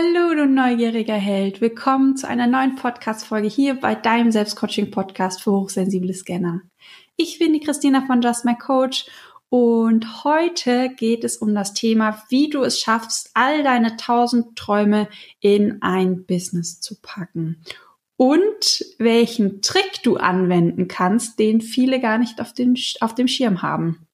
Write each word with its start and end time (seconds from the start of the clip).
Hallo, 0.00 0.34
du 0.34 0.46
neugieriger 0.46 1.14
Held. 1.14 1.60
Willkommen 1.60 2.16
zu 2.16 2.26
einer 2.26 2.46
neuen 2.46 2.74
Podcast-Folge 2.74 3.48
hier 3.48 3.74
bei 3.74 3.94
deinem 3.94 4.30
Selbstcoaching-Podcast 4.32 5.42
für 5.42 5.52
hochsensible 5.52 6.14
Scanner. 6.14 6.62
Ich 7.16 7.38
bin 7.38 7.52
die 7.52 7.60
Christina 7.60 8.06
von 8.06 8.22
Just 8.22 8.46
My 8.46 8.54
Coach 8.56 9.04
und 9.50 10.24
heute 10.24 10.88
geht 10.96 11.22
es 11.22 11.36
um 11.36 11.54
das 11.54 11.74
Thema, 11.74 12.22
wie 12.30 12.48
du 12.48 12.62
es 12.62 12.80
schaffst, 12.80 13.30
all 13.34 13.62
deine 13.62 13.98
tausend 13.98 14.56
Träume 14.56 15.06
in 15.40 15.82
ein 15.82 16.24
Business 16.24 16.80
zu 16.80 16.98
packen. 17.02 17.62
Und 18.16 18.86
welchen 18.96 19.60
Trick 19.60 20.02
du 20.02 20.16
anwenden 20.16 20.88
kannst, 20.88 21.38
den 21.38 21.60
viele 21.60 22.00
gar 22.00 22.16
nicht 22.16 22.40
auf, 22.40 22.54
den, 22.54 22.74
auf 23.00 23.14
dem 23.14 23.28
Schirm 23.28 23.60
haben. 23.60 24.06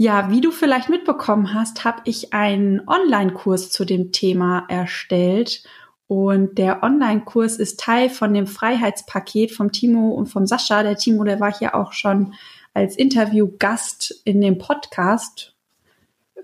Ja, 0.00 0.30
wie 0.30 0.40
du 0.40 0.52
vielleicht 0.52 0.88
mitbekommen 0.88 1.54
hast, 1.54 1.84
habe 1.84 2.02
ich 2.04 2.32
einen 2.32 2.86
Online-Kurs 2.86 3.72
zu 3.72 3.84
dem 3.84 4.12
Thema 4.12 4.64
erstellt. 4.68 5.64
Und 6.06 6.56
der 6.56 6.84
Online-Kurs 6.84 7.56
ist 7.56 7.80
Teil 7.80 8.08
von 8.08 8.32
dem 8.32 8.46
Freiheitspaket 8.46 9.50
vom 9.50 9.72
Timo 9.72 10.10
und 10.10 10.26
vom 10.26 10.46
Sascha. 10.46 10.84
Der 10.84 10.96
Timo, 10.96 11.24
der 11.24 11.40
war 11.40 11.52
hier 11.52 11.74
auch 11.74 11.92
schon 11.92 12.34
als 12.74 12.94
Interviewgast 12.94 14.22
in 14.24 14.40
dem 14.40 14.58
Podcast. 14.58 15.56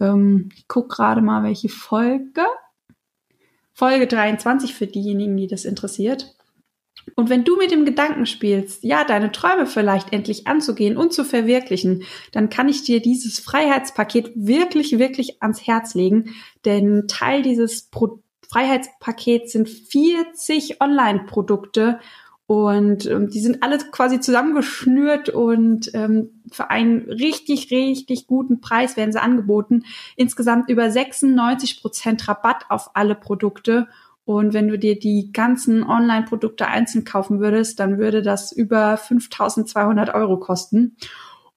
Ähm, 0.01 0.49
ich 0.57 0.67
gucke 0.67 0.89
gerade 0.89 1.21
mal, 1.21 1.45
welche 1.45 1.69
Folge. 1.69 2.45
Folge 3.73 4.09
23 4.09 4.75
für 4.75 4.89
diejenigen, 4.89 5.37
die 5.37 5.47
das 5.47 5.65
interessiert. 5.65 6.35
Und 7.15 7.31
wenn 7.31 7.45
du 7.45 7.57
mit 7.57 7.71
dem 7.71 7.85
Gedanken 7.85 8.27
spielst, 8.27 8.85
ja, 8.85 9.05
deine 9.05 9.33
Träume 9.33 9.67
vielleicht 9.67 10.13
endlich 10.13 10.47
anzugehen 10.47 10.97
und 10.97 11.13
zu 11.13 11.25
verwirklichen, 11.25 12.05
dann 12.33 12.51
kann 12.51 12.69
ich 12.69 12.83
dir 12.83 13.01
dieses 13.01 13.39
Freiheitspaket 13.39 14.33
wirklich, 14.35 14.99
wirklich 14.99 15.43
ans 15.43 15.67
Herz 15.67 15.95
legen. 15.95 16.35
Denn 16.65 17.07
Teil 17.09 17.43
dieses 17.43 17.83
Pro 17.91 18.21
Freiheitspakets 18.49 19.53
sind 19.53 19.69
40 19.69 20.81
Online-Produkte 20.81 21.99
und 22.47 23.07
ähm, 23.07 23.31
die 23.31 23.41
sind 23.41 23.63
alle 23.63 23.79
quasi 23.79 24.21
zusammengeschnürt 24.21 25.31
und 25.31 25.91
ähm, 25.95 26.43
für 26.53 26.71
einen 26.71 27.09
richtig, 27.11 27.71
richtig 27.71 28.27
guten 28.27 28.61
Preis 28.61 28.97
werden 28.99 29.13
sie 29.13 29.23
angeboten. 29.23 29.85
Insgesamt 30.15 30.69
über 30.69 30.91
96 30.91 31.81
Prozent 31.81 32.29
Rabatt 32.29 32.67
auf 32.69 32.91
alle 32.95 33.15
Produkte. 33.15 33.89
Und 34.25 34.55
wenn 34.55 34.69
du 34.69 34.79
dir 34.79 34.99
die 34.99 35.33
ganzen 35.33 35.83
Online-Produkte 35.83 36.67
einzeln 36.67 37.05
kaufen 37.05 37.41
würdest, 37.41 37.79
dann 37.79 37.99
würde 37.99 38.23
das 38.23 38.53
über 38.53 38.97
5200 38.97 40.15
Euro 40.15 40.39
kosten. 40.39 40.97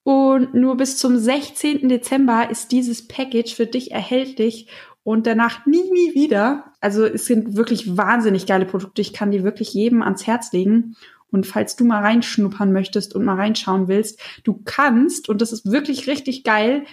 Und 0.04 0.54
nur 0.54 0.78
bis 0.78 0.98
zum 0.98 1.18
16. 1.18 1.90
Dezember 1.90 2.50
ist 2.50 2.72
dieses 2.72 3.08
Package 3.08 3.56
für 3.56 3.66
dich 3.66 3.92
erhältlich 3.92 4.68
und 5.04 5.28
danach 5.28 5.66
nie, 5.66 5.84
nie 5.92 6.16
wieder. 6.16 6.74
Also 6.82 7.06
es 7.06 7.26
sind 7.26 7.56
wirklich 7.56 7.98
wahnsinnig 7.98 8.46
geile 8.46 8.66
Produkte. 8.66 9.02
Ich 9.02 9.14
kann 9.14 9.32
die 9.32 9.44
wirklich 9.44 9.74
jedem 9.74 10.02
ans 10.02 10.28
Herz 10.28 10.52
legen. 10.52 10.96
Und 11.30 11.46
falls 11.46 11.76
du 11.76 11.86
mal 11.86 12.02
reinschnuppern 12.02 12.72
möchtest 12.72 13.16
und 13.16 13.26
mal 13.26 13.36
reinschauen 13.36 13.88
willst, 13.88 14.20
du 14.44 14.62
kannst, 14.64 15.30
und 15.30 15.42
das 15.42 15.52
ist 15.52 15.70
wirklich 15.70 16.08
richtig 16.08 16.44
geil, 16.44 16.86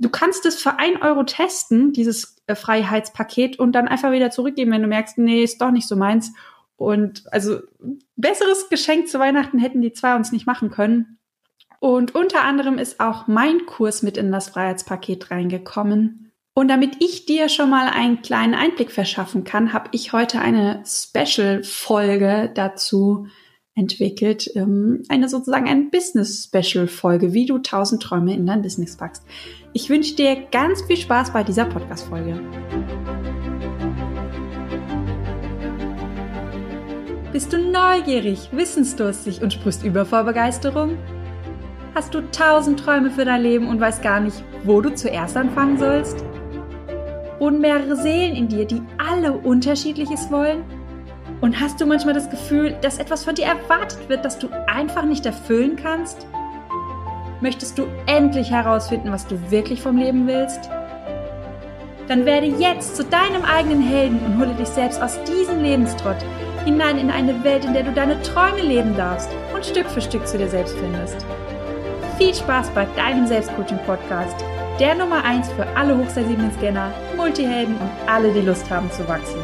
du 0.00 0.08
kannst 0.08 0.46
es 0.46 0.60
für 0.60 0.78
ein 0.78 1.00
Euro 1.00 1.22
testen, 1.22 1.92
dieses 1.92 2.36
äh, 2.46 2.56
Freiheitspaket, 2.56 3.58
und 3.58 3.72
dann 3.72 3.86
einfach 3.86 4.10
wieder 4.10 4.30
zurückgeben, 4.30 4.72
wenn 4.72 4.82
du 4.82 4.88
merkst, 4.88 5.18
nee, 5.18 5.44
ist 5.44 5.60
doch 5.60 5.70
nicht 5.70 5.86
so 5.86 5.94
meins. 5.94 6.32
Und 6.76 7.24
also 7.30 7.60
besseres 8.16 8.68
Geschenk 8.70 9.08
zu 9.08 9.18
Weihnachten 9.18 9.58
hätten 9.58 9.82
die 9.82 9.92
zwei 9.92 10.16
uns 10.16 10.32
nicht 10.32 10.46
machen 10.46 10.70
können. 10.70 11.18
Und 11.78 12.14
unter 12.14 12.42
anderem 12.42 12.78
ist 12.78 13.00
auch 13.00 13.26
mein 13.26 13.66
Kurs 13.66 14.02
mit 14.02 14.16
in 14.16 14.32
das 14.32 14.48
Freiheitspaket 14.48 15.30
reingekommen. 15.30 16.32
Und 16.54 16.68
damit 16.68 16.96
ich 17.00 17.26
dir 17.26 17.48
schon 17.48 17.70
mal 17.70 17.88
einen 17.88 18.22
kleinen 18.22 18.54
Einblick 18.54 18.90
verschaffen 18.90 19.44
kann, 19.44 19.72
habe 19.72 19.88
ich 19.92 20.12
heute 20.12 20.40
eine 20.40 20.82
Special-Folge 20.86 22.50
dazu 22.54 23.26
entwickelt. 23.80 24.50
Ähm, 24.54 25.02
eine 25.08 25.28
sozusagen 25.28 25.66
ein 25.66 25.90
Business-Special-Folge, 25.90 27.32
wie 27.32 27.46
du 27.46 27.58
tausend 27.58 28.02
Träume 28.02 28.34
in 28.34 28.46
dein 28.46 28.62
Business 28.62 28.96
packst. 28.96 29.24
Ich 29.72 29.88
wünsche 29.88 30.14
dir 30.14 30.36
ganz 30.52 30.82
viel 30.82 30.96
Spaß 30.96 31.32
bei 31.32 31.42
dieser 31.42 31.64
Podcast-Folge. 31.64 32.38
Bist 37.32 37.52
du 37.52 37.58
neugierig, 37.58 38.50
wissensdurstig 38.52 39.40
und 39.40 39.52
sprichst 39.52 39.84
über 39.84 40.04
vor 40.04 40.24
Begeisterung? 40.24 40.98
Hast 41.94 42.14
du 42.14 42.20
tausend 42.30 42.80
Träume 42.80 43.10
für 43.10 43.24
dein 43.24 43.42
Leben 43.42 43.68
und 43.68 43.80
weißt 43.80 44.02
gar 44.02 44.20
nicht, 44.20 44.44
wo 44.64 44.80
du 44.80 44.94
zuerst 44.94 45.36
anfangen 45.36 45.78
sollst? 45.78 46.24
Und 47.38 47.60
mehrere 47.60 47.96
Seelen 47.96 48.36
in 48.36 48.48
dir, 48.48 48.66
die 48.66 48.82
alle 48.98 49.32
unterschiedliches 49.32 50.30
wollen? 50.30 50.64
Und 51.40 51.58
hast 51.60 51.80
du 51.80 51.86
manchmal 51.86 52.14
das 52.14 52.28
Gefühl, 52.28 52.76
dass 52.82 52.98
etwas 52.98 53.24
von 53.24 53.34
dir 53.34 53.46
erwartet 53.46 54.08
wird, 54.08 54.24
das 54.24 54.38
du 54.38 54.48
einfach 54.66 55.04
nicht 55.04 55.24
erfüllen 55.24 55.76
kannst? 55.76 56.26
Möchtest 57.40 57.78
du 57.78 57.86
endlich 58.06 58.50
herausfinden, 58.50 59.10
was 59.10 59.26
du 59.26 59.50
wirklich 59.50 59.80
vom 59.80 59.96
Leben 59.96 60.26
willst? 60.26 60.68
Dann 62.08 62.26
werde 62.26 62.46
jetzt 62.46 62.96
zu 62.96 63.04
deinem 63.04 63.44
eigenen 63.44 63.80
Helden 63.80 64.18
und 64.26 64.38
hole 64.38 64.54
dich 64.54 64.68
selbst 64.68 65.00
aus 65.00 65.18
diesem 65.24 65.62
Lebenstrott 65.62 66.16
hinein 66.64 66.98
in 66.98 67.10
eine 67.10 67.42
Welt, 67.44 67.64
in 67.64 67.72
der 67.72 67.84
du 67.84 67.92
deine 67.92 68.20
Träume 68.22 68.60
leben 68.60 68.94
darfst 68.96 69.30
und 69.54 69.64
Stück 69.64 69.88
für 69.88 70.00
Stück 70.00 70.26
zu 70.26 70.36
dir 70.36 70.48
selbst 70.48 70.76
findest. 70.76 71.24
Viel 72.18 72.34
Spaß 72.34 72.68
bei 72.70 72.86
deinem 72.96 73.26
Selbstcoaching-Podcast, 73.26 74.44
der 74.78 74.94
Nummer 74.94 75.24
1 75.24 75.50
für 75.52 75.66
alle 75.76 75.96
hochsensiblen 75.96 76.52
Scanner, 76.52 76.92
Multihelden 77.16 77.76
und 77.76 77.90
alle, 78.06 78.30
die 78.32 78.42
Lust 78.42 78.70
haben 78.70 78.90
zu 78.90 79.06
wachsen. 79.08 79.38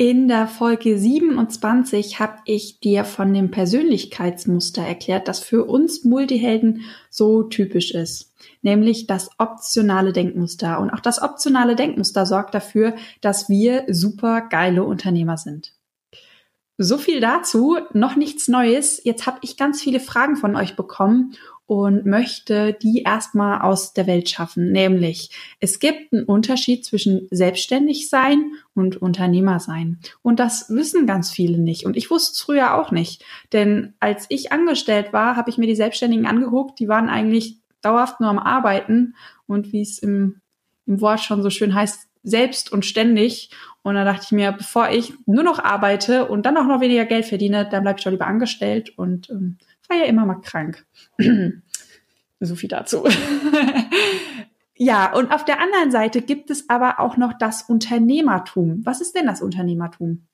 In 0.00 0.28
der 0.28 0.46
Folge 0.46 0.98
27 0.98 2.20
habe 2.20 2.38
ich 2.46 2.80
dir 2.80 3.04
von 3.04 3.34
dem 3.34 3.50
Persönlichkeitsmuster 3.50 4.80
erklärt, 4.80 5.28
das 5.28 5.40
für 5.40 5.66
uns 5.66 6.04
Multihelden 6.04 6.84
so 7.10 7.42
typisch 7.42 7.90
ist, 7.90 8.32
nämlich 8.62 9.06
das 9.06 9.28
optionale 9.36 10.14
Denkmuster. 10.14 10.80
Und 10.80 10.88
auch 10.88 11.00
das 11.00 11.20
optionale 11.20 11.76
Denkmuster 11.76 12.24
sorgt 12.24 12.54
dafür, 12.54 12.94
dass 13.20 13.50
wir 13.50 13.84
super 13.88 14.40
geile 14.40 14.84
Unternehmer 14.84 15.36
sind. 15.36 15.74
So 16.78 16.96
viel 16.96 17.20
dazu, 17.20 17.76
noch 17.92 18.16
nichts 18.16 18.48
Neues. 18.48 19.04
Jetzt 19.04 19.26
habe 19.26 19.40
ich 19.42 19.58
ganz 19.58 19.82
viele 19.82 20.00
Fragen 20.00 20.36
von 20.36 20.56
euch 20.56 20.76
bekommen 20.76 21.34
und 21.70 22.04
möchte 22.04 22.72
die 22.72 23.04
erstmal 23.04 23.60
aus 23.60 23.92
der 23.92 24.08
Welt 24.08 24.28
schaffen. 24.28 24.72
Nämlich, 24.72 25.30
es 25.60 25.78
gibt 25.78 26.12
einen 26.12 26.24
Unterschied 26.24 26.84
zwischen 26.84 27.28
selbstständig 27.30 28.08
sein 28.08 28.54
und 28.74 29.00
Unternehmer 29.00 29.60
sein. 29.60 30.00
Und 30.20 30.40
das 30.40 30.68
wissen 30.70 31.06
ganz 31.06 31.30
viele 31.30 31.58
nicht. 31.58 31.86
Und 31.86 31.96
ich 31.96 32.10
wusste 32.10 32.32
es 32.32 32.40
früher 32.40 32.74
auch 32.74 32.90
nicht. 32.90 33.24
Denn 33.52 33.94
als 34.00 34.26
ich 34.30 34.50
angestellt 34.50 35.12
war, 35.12 35.36
habe 35.36 35.48
ich 35.48 35.58
mir 35.58 35.68
die 35.68 35.76
Selbstständigen 35.76 36.26
angeguckt. 36.26 36.80
Die 36.80 36.88
waren 36.88 37.08
eigentlich 37.08 37.58
dauerhaft 37.82 38.18
nur 38.18 38.30
am 38.30 38.40
Arbeiten. 38.40 39.14
Und 39.46 39.72
wie 39.72 39.82
es 39.82 40.00
im, 40.00 40.40
im 40.86 41.00
Wort 41.00 41.20
schon 41.20 41.40
so 41.40 41.50
schön 41.50 41.72
heißt, 41.72 42.08
selbst 42.24 42.72
und 42.72 42.84
ständig. 42.84 43.50
Und 43.82 43.94
da 43.94 44.02
dachte 44.02 44.24
ich 44.24 44.32
mir, 44.32 44.50
bevor 44.50 44.90
ich 44.90 45.12
nur 45.24 45.44
noch 45.44 45.60
arbeite 45.60 46.26
und 46.26 46.46
dann 46.46 46.56
auch 46.56 46.66
noch 46.66 46.80
weniger 46.80 47.04
Geld 47.04 47.26
verdiene, 47.26 47.68
dann 47.70 47.84
bleibe 47.84 48.00
ich 48.00 48.04
doch 48.04 48.10
lieber 48.10 48.26
angestellt 48.26 48.98
und 48.98 49.30
ähm, 49.30 49.58
war 49.90 49.98
ja 49.98 50.04
immer 50.04 50.24
mal 50.24 50.40
krank. 50.40 50.86
so 52.40 52.54
viel 52.54 52.68
dazu. 52.68 53.04
ja, 54.76 55.12
und 55.14 55.32
auf 55.32 55.44
der 55.44 55.60
anderen 55.60 55.90
Seite 55.90 56.22
gibt 56.22 56.50
es 56.50 56.70
aber 56.70 57.00
auch 57.00 57.16
noch 57.16 57.34
das 57.38 57.62
Unternehmertum. 57.62 58.80
Was 58.84 59.00
ist 59.00 59.14
denn 59.14 59.26
das 59.26 59.42
Unternehmertum? 59.42 60.26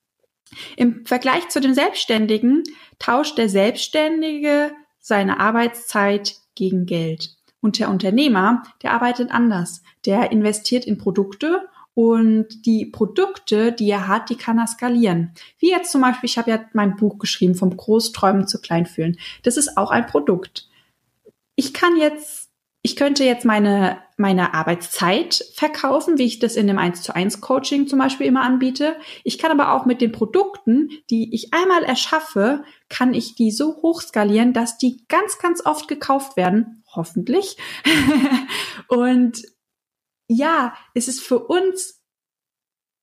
Im 0.77 1.05
Vergleich 1.05 1.49
zu 1.49 1.61
dem 1.61 1.75
Selbstständigen 1.75 2.63
tauscht 2.99 3.37
der 3.37 3.49
Selbstständige 3.49 4.71
seine 5.01 5.41
Arbeitszeit 5.41 6.37
gegen 6.55 6.87
Geld. 6.87 7.35
Und 7.61 7.79
der 7.79 7.91
Unternehmer, 7.91 8.63
der 8.83 8.93
arbeitet 8.93 9.33
anders. 9.33 9.83
Der 10.05 10.31
investiert 10.31 10.85
in 10.85 10.99
Produkte 10.99 11.69
und 11.97 12.67
die 12.67 12.85
Produkte, 12.85 13.73
die 13.73 13.89
er 13.89 14.07
hat, 14.07 14.29
die 14.29 14.37
kann 14.37 14.59
er 14.59 14.67
skalieren. 14.67 15.33
Wie 15.59 15.71
jetzt 15.71 15.91
zum 15.91 16.03
Beispiel, 16.03 16.29
ich 16.29 16.37
habe 16.37 16.51
ja 16.51 16.63
mein 16.75 16.95
Buch 16.97 17.19
geschrieben, 17.19 17.55
vom 17.55 17.75
Großträumen 17.75 18.47
zu 18.47 18.61
Kleinfühlen. 18.61 19.19
Das 19.45 19.57
ist 19.57 19.79
auch 19.79 19.91
ein 19.91 20.05
Produkt. 20.05 20.69
Ich 21.55 21.73
kann 21.73 21.97
jetzt, 21.97 22.51
ich 22.83 22.97
könnte 22.97 23.25
jetzt 23.25 23.47
meine, 23.47 23.97
meine 24.19 24.53
Arbeitszeit 24.53 25.43
verkaufen, 25.55 26.19
wie 26.19 26.27
ich 26.27 26.39
das 26.39 26.57
in 26.57 26.67
dem 26.67 26.77
1 26.77 27.01
zu 27.01 27.17
1 27.17 27.41
Coaching 27.41 27.89
zum 27.89 27.99
Beispiel 27.99 28.27
immer 28.27 28.43
anbiete. 28.43 28.97
Ich 29.25 29.39
kann 29.39 29.51
aber 29.51 29.73
auch 29.73 29.87
mit 29.87 30.03
den 30.03 30.13
Produkten, 30.13 30.91
die 31.09 31.35
ich 31.35 31.55
einmal 31.55 31.83
erschaffe, 31.83 32.63
kann 32.91 33.15
ich 33.15 33.37
die 33.37 33.51
so 33.51 33.77
hoch 33.77 34.03
skalieren, 34.03 34.53
dass 34.53 34.77
die 34.77 35.03
ganz, 35.09 35.39
ganz 35.39 35.65
oft 35.65 35.89
gekauft 35.89 36.37
werden. 36.37 36.83
Hoffentlich. 36.95 37.57
und 38.89 39.56
ja, 40.29 40.75
es 40.95 41.09
ist 41.09 41.21
für 41.21 41.39
uns 41.39 42.03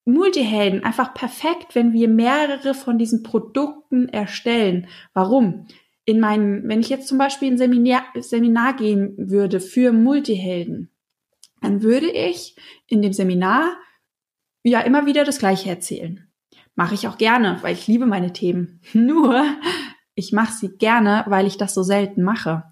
Multihelden 0.05 0.83
einfach 0.83 1.13
perfekt, 1.13 1.75
wenn 1.75 1.93
wir 1.93 2.09
mehrere 2.09 2.73
von 2.73 2.97
diesen 2.97 3.23
Produkten 3.23 4.09
erstellen. 4.09 4.87
Warum? 5.13 5.67
In 6.05 6.19
meinem, 6.19 6.67
wenn 6.67 6.81
ich 6.81 6.89
jetzt 6.89 7.07
zum 7.07 7.17
Beispiel 7.17 7.51
ein 7.51 7.57
Seminar, 7.57 8.03
Seminar 8.19 8.75
gehen 8.75 9.15
würde 9.17 9.61
für 9.61 9.93
Multihelden, 9.93 10.89
dann 11.61 11.81
würde 11.81 12.11
ich 12.11 12.57
in 12.87 13.01
dem 13.01 13.13
Seminar 13.13 13.77
ja 14.63 14.81
immer 14.81 15.05
wieder 15.05 15.23
das 15.23 15.39
Gleiche 15.39 15.69
erzählen. 15.69 16.27
Mache 16.75 16.95
ich 16.95 17.07
auch 17.07 17.17
gerne, 17.17 17.59
weil 17.61 17.73
ich 17.73 17.87
liebe 17.87 18.05
meine 18.05 18.33
Themen. 18.33 18.81
Nur, 18.93 19.45
ich 20.15 20.33
mache 20.33 20.53
sie 20.53 20.77
gerne, 20.77 21.23
weil 21.27 21.47
ich 21.47 21.57
das 21.57 21.73
so 21.73 21.83
selten 21.83 22.21
mache. 22.21 22.63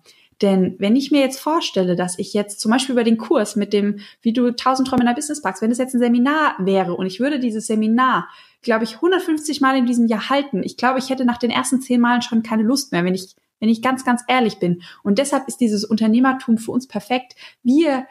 Denn 0.42 0.76
wenn 0.80 0.96
ich 0.96 1.12
mir 1.12 1.22
jetzt 1.22 1.40
vorstelle, 1.40 1.96
dass 1.96 2.18
ich 2.18 2.34
jetzt 2.34 2.60
zum 2.60 2.72
Beispiel 2.72 2.94
über 2.94 3.04
den 3.04 3.18
Kurs 3.18 3.56
mit 3.56 3.74
dem, 3.74 4.00
wie 4.22 4.34
du 4.34 4.48
1000 4.48 4.88
Träume 4.88 5.02
in 5.02 5.08
der 5.08 5.14
Business 5.14 5.42
packst, 5.42 5.62
wenn 5.62 5.72
es 5.72 5.78
jetzt 5.78 5.94
ein 5.94 6.00
Seminar 6.00 6.56
wäre 6.60 6.96
und 6.96 7.06
ich 7.06 7.20
würde 7.20 7.40
dieses 7.40 7.68
Seminar, 7.68 8.28
glaube 8.62 8.84
ich, 8.84 8.96
150 8.96 9.62
Mal 9.62 9.78
in 9.78 9.86
diesem 9.86 10.08
Jahr 10.08 10.30
halten, 10.30 10.64
ich 10.64 10.78
glaube, 10.78 11.00
ich 11.00 11.10
hätte 11.10 11.26
nach 11.26 11.38
den 11.38 11.52
ersten 11.52 11.82
zehn 11.82 12.02
Malen 12.02 12.22
schon 12.22 12.44
keine 12.44 12.64
Lust 12.64 12.92
mehr, 12.92 13.04
wenn 13.04 13.14
ich, 13.14 13.36
wenn 13.60 13.70
ich 13.70 13.82
ganz, 13.82 14.04
ganz 14.04 14.24
ehrlich 14.28 14.58
bin. 14.58 14.82
Und 15.04 15.20
deshalb 15.20 15.48
ist 15.48 15.62
dieses 15.62 15.86
Unternehmertum 15.86 16.58
für 16.58 16.72
uns 16.72 16.88
perfekt. 16.88 17.36
Wir 17.62 18.08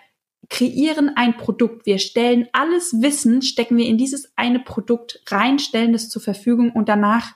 kreieren 0.49 1.11
ein 1.17 1.37
Produkt. 1.37 1.87
Wir 1.87 1.99
stellen 1.99 2.49
alles 2.53 3.01
Wissen, 3.01 3.43
stecken 3.43 3.77
wir 3.77 3.87
in 3.87 3.99
dieses 3.99 4.33
eine 4.37 4.61
Produkt 4.61 5.23
rein, 5.29 5.59
stellen 5.59 5.95
es 5.95 6.09
zur 6.09 6.23
Verfügung 6.23 6.73
und 6.73 6.89
danach 6.89 7.35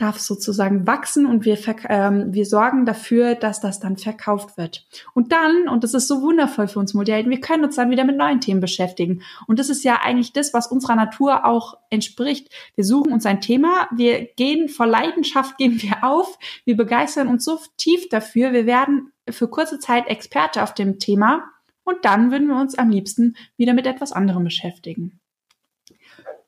darf 0.00 0.18
sozusagen 0.18 0.86
wachsen 0.86 1.26
und 1.26 1.44
wir, 1.44 1.58
ähm, 1.88 2.32
wir 2.32 2.46
sorgen 2.46 2.86
dafür, 2.86 3.34
dass 3.34 3.60
das 3.60 3.80
dann 3.80 3.96
verkauft 3.96 4.56
wird. 4.56 4.86
Und 5.14 5.32
dann, 5.32 5.68
und 5.68 5.84
das 5.84 5.94
ist 5.94 6.08
so 6.08 6.22
wundervoll 6.22 6.68
für 6.68 6.78
uns 6.78 6.94
Multihelden, 6.94 7.30
wir 7.30 7.40
können 7.40 7.64
uns 7.64 7.76
dann 7.76 7.90
wieder 7.90 8.04
mit 8.04 8.16
neuen 8.16 8.40
Themen 8.40 8.60
beschäftigen. 8.60 9.22
Und 9.46 9.58
das 9.58 9.68
ist 9.68 9.84
ja 9.84 10.00
eigentlich 10.02 10.32
das, 10.32 10.54
was 10.54 10.68
unserer 10.68 10.96
Natur 10.96 11.44
auch 11.44 11.74
entspricht. 11.90 12.48
Wir 12.74 12.84
suchen 12.84 13.12
uns 13.12 13.26
ein 13.26 13.40
Thema, 13.40 13.88
wir 13.94 14.24
gehen 14.24 14.68
vor 14.68 14.86
Leidenschaft, 14.86 15.58
gehen 15.58 15.82
wir 15.82 16.02
auf, 16.02 16.38
wir 16.64 16.76
begeistern 16.76 17.28
uns 17.28 17.44
so 17.44 17.58
tief 17.76 18.08
dafür, 18.08 18.52
wir 18.52 18.66
werden 18.66 19.12
für 19.28 19.48
kurze 19.48 19.78
Zeit 19.78 20.08
Experte 20.08 20.62
auf 20.62 20.74
dem 20.74 20.98
Thema 20.98 21.44
und 21.84 22.04
dann 22.04 22.30
würden 22.30 22.48
wir 22.48 22.56
uns 22.56 22.76
am 22.78 22.90
liebsten 22.90 23.36
wieder 23.56 23.74
mit 23.74 23.86
etwas 23.86 24.12
anderem 24.12 24.44
beschäftigen. 24.44 25.19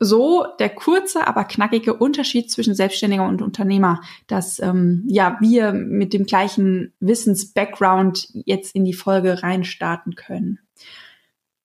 So 0.05 0.47
der 0.59 0.71
kurze, 0.71 1.29
aber 1.29 1.45
knackige 1.45 1.95
Unterschied 1.95 2.51
zwischen 2.51 2.75
Selbstständiger 2.75 3.25
und 3.25 3.41
Unternehmer, 3.41 4.01
dass 4.27 4.59
ähm, 4.59 5.05
ja 5.07 5.39
wir 5.41 5.73
mit 5.73 6.13
dem 6.13 6.27
gleichen 6.27 6.93
Wissens-Background 6.99 8.29
jetzt 8.33 8.75
in 8.75 8.85
die 8.85 8.95
Folge 8.95 9.45
reinstarten 9.45 10.17
können. 10.17 10.59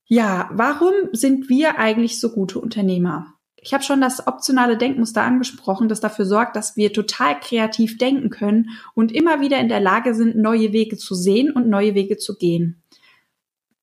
Ja, 0.06 0.50
warum 0.54 0.94
sind 1.14 1.50
wir 1.50 1.80
eigentlich 1.80 2.20
so 2.20 2.30
gute 2.30 2.60
Unternehmer? 2.60 3.34
Ich 3.60 3.74
habe 3.74 3.84
schon 3.84 4.02
das 4.02 4.28
optionale 4.28 4.78
Denkmuster 4.78 5.24
angesprochen, 5.24 5.90
das 5.90 6.00
dafür 6.00 6.26
sorgt, 6.26 6.56
dass 6.56 6.78
wir 6.78 6.94
total 6.94 7.40
kreativ 7.40 7.98
denken 7.98 8.30
können 8.30 8.70
und 8.94 9.12
immer 9.12 9.42
wieder 9.42 9.60
in 9.60 9.68
der 9.68 9.80
Lage 9.80 10.14
sind, 10.14 10.38
neue 10.38 10.74
Wege 10.74 10.96
zu 10.98 11.16
sehen 11.16 11.52
und 11.52 11.68
neue 11.68 11.96
Wege 11.96 12.18
zu 12.18 12.38
gehen. 12.38 12.84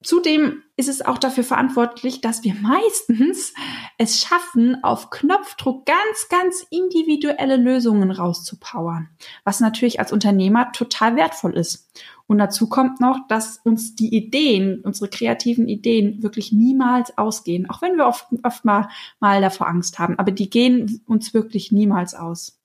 Zudem 0.04 0.62
ist 0.76 0.90
es 0.90 1.00
auch 1.00 1.16
dafür 1.16 1.44
verantwortlich, 1.44 2.20
dass 2.20 2.44
wir 2.44 2.54
meistens 2.54 3.54
es 3.96 4.20
schaffen, 4.20 4.84
auf 4.84 5.08
Knopfdruck 5.08 5.86
ganz, 5.86 6.28
ganz 6.28 6.66
individuelle 6.70 7.56
Lösungen 7.56 8.10
rauszupowern, 8.10 9.08
was 9.44 9.60
natürlich 9.60 10.00
als 10.00 10.12
Unternehmer 10.12 10.72
total 10.72 11.16
wertvoll 11.16 11.56
ist. 11.56 11.90
Und 12.26 12.36
dazu 12.38 12.68
kommt 12.68 13.00
noch, 13.00 13.26
dass 13.28 13.58
uns 13.64 13.94
die 13.94 14.14
Ideen, 14.14 14.80
unsere 14.82 15.08
kreativen 15.08 15.68
Ideen 15.68 16.22
wirklich 16.22 16.52
niemals 16.52 17.16
ausgehen, 17.16 17.68
auch 17.70 17.80
wenn 17.80 17.96
wir 17.96 18.06
oft, 18.06 18.26
oft 18.42 18.64
mal, 18.64 18.88
mal 19.20 19.40
davor 19.40 19.68
Angst 19.68 19.98
haben, 19.98 20.18
aber 20.18 20.32
die 20.32 20.50
gehen 20.50 21.02
uns 21.06 21.32
wirklich 21.32 21.72
niemals 21.72 22.14
aus. 22.14 22.60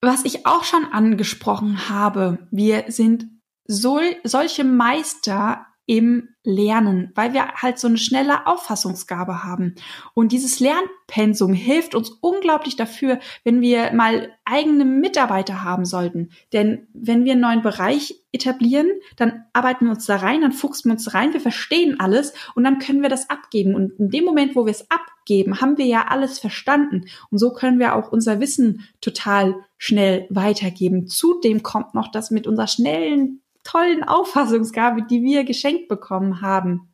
Was 0.00 0.24
ich 0.24 0.46
auch 0.46 0.64
schon 0.64 0.84
angesprochen 0.84 1.88
habe, 1.88 2.38
wir 2.50 2.84
sind 2.88 3.28
so, 3.66 4.00
solche 4.24 4.64
Meister 4.64 5.66
im 5.86 6.28
Lernen, 6.42 7.12
weil 7.14 7.32
wir 7.32 7.54
halt 7.54 7.78
so 7.78 7.88
eine 7.88 7.96
schnelle 7.96 8.46
Auffassungsgabe 8.46 9.44
haben. 9.44 9.76
Und 10.14 10.32
dieses 10.32 10.60
Lernpensum 10.60 11.52
hilft 11.52 11.94
uns 11.94 12.10
unglaublich 12.20 12.76
dafür, 12.76 13.20
wenn 13.44 13.60
wir 13.60 13.92
mal 13.92 14.32
eigene 14.44 14.84
Mitarbeiter 14.84 15.62
haben 15.62 15.84
sollten. 15.84 16.30
Denn 16.52 16.88
wenn 16.92 17.24
wir 17.24 17.32
einen 17.32 17.40
neuen 17.40 17.62
Bereich 17.62 18.14
etablieren, 18.32 18.88
dann 19.16 19.44
arbeiten 19.52 19.86
wir 19.86 19.92
uns 19.92 20.06
da 20.06 20.16
rein, 20.16 20.40
dann 20.40 20.52
fuchsen 20.52 20.90
wir 20.90 20.94
uns 20.94 21.14
rein, 21.14 21.32
wir 21.32 21.40
verstehen 21.40 21.98
alles 22.00 22.32
und 22.54 22.64
dann 22.64 22.78
können 22.80 23.02
wir 23.02 23.08
das 23.08 23.30
abgeben. 23.30 23.74
Und 23.74 23.92
in 23.98 24.10
dem 24.10 24.24
Moment, 24.24 24.56
wo 24.56 24.66
wir 24.66 24.72
es 24.72 24.88
abgeben, 24.90 25.60
haben 25.60 25.78
wir 25.78 25.86
ja 25.86 26.06
alles 26.08 26.38
verstanden. 26.38 27.06
Und 27.30 27.38
so 27.38 27.52
können 27.52 27.78
wir 27.78 27.94
auch 27.94 28.10
unser 28.10 28.40
Wissen 28.40 28.88
total 29.00 29.54
schnell 29.78 30.26
weitergeben. 30.30 31.06
Zudem 31.06 31.62
kommt 31.62 31.94
noch 31.94 32.10
das 32.10 32.30
mit 32.30 32.46
unserer 32.46 32.68
schnellen 32.68 33.40
tollen 33.66 34.04
Auffassungsgabe, 34.04 35.02
die 35.02 35.22
wir 35.22 35.44
geschenkt 35.44 35.88
bekommen 35.88 36.40
haben. 36.40 36.88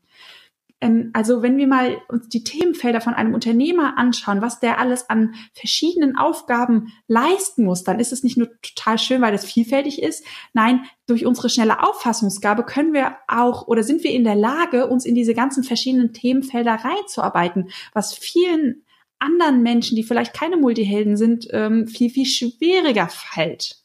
Ähm, 0.82 1.10
also 1.14 1.42
wenn 1.42 1.56
wir 1.56 1.66
mal 1.66 1.98
uns 2.08 2.28
die 2.28 2.44
Themenfelder 2.44 3.00
von 3.00 3.14
einem 3.14 3.32
Unternehmer 3.32 3.96
anschauen, 3.96 4.42
was 4.42 4.60
der 4.60 4.78
alles 4.78 5.08
an 5.08 5.34
verschiedenen 5.54 6.16
Aufgaben 6.16 6.92
leisten 7.06 7.64
muss, 7.64 7.84
dann 7.84 8.00
ist 8.00 8.12
es 8.12 8.24
nicht 8.24 8.36
nur 8.36 8.50
total 8.60 8.98
schön, 8.98 9.22
weil 9.22 9.32
es 9.32 9.44
vielfältig 9.44 10.02
ist. 10.02 10.24
Nein, 10.52 10.84
durch 11.06 11.24
unsere 11.24 11.48
schnelle 11.48 11.82
Auffassungsgabe 11.82 12.64
können 12.64 12.92
wir 12.92 13.16
auch 13.28 13.68
oder 13.68 13.84
sind 13.84 14.02
wir 14.02 14.10
in 14.12 14.24
der 14.24 14.34
Lage, 14.34 14.88
uns 14.88 15.06
in 15.06 15.14
diese 15.14 15.34
ganzen 15.34 15.62
verschiedenen 15.62 16.12
Themenfelder 16.12 16.74
reinzuarbeiten, 16.74 17.70
was 17.94 18.14
vielen 18.14 18.84
anderen 19.20 19.62
Menschen, 19.62 19.94
die 19.94 20.02
vielleicht 20.02 20.34
keine 20.34 20.56
Multihelden 20.56 21.16
sind, 21.16 21.46
ähm, 21.52 21.86
viel, 21.86 22.10
viel 22.10 22.26
schwieriger 22.26 23.08
fällt. 23.08 23.81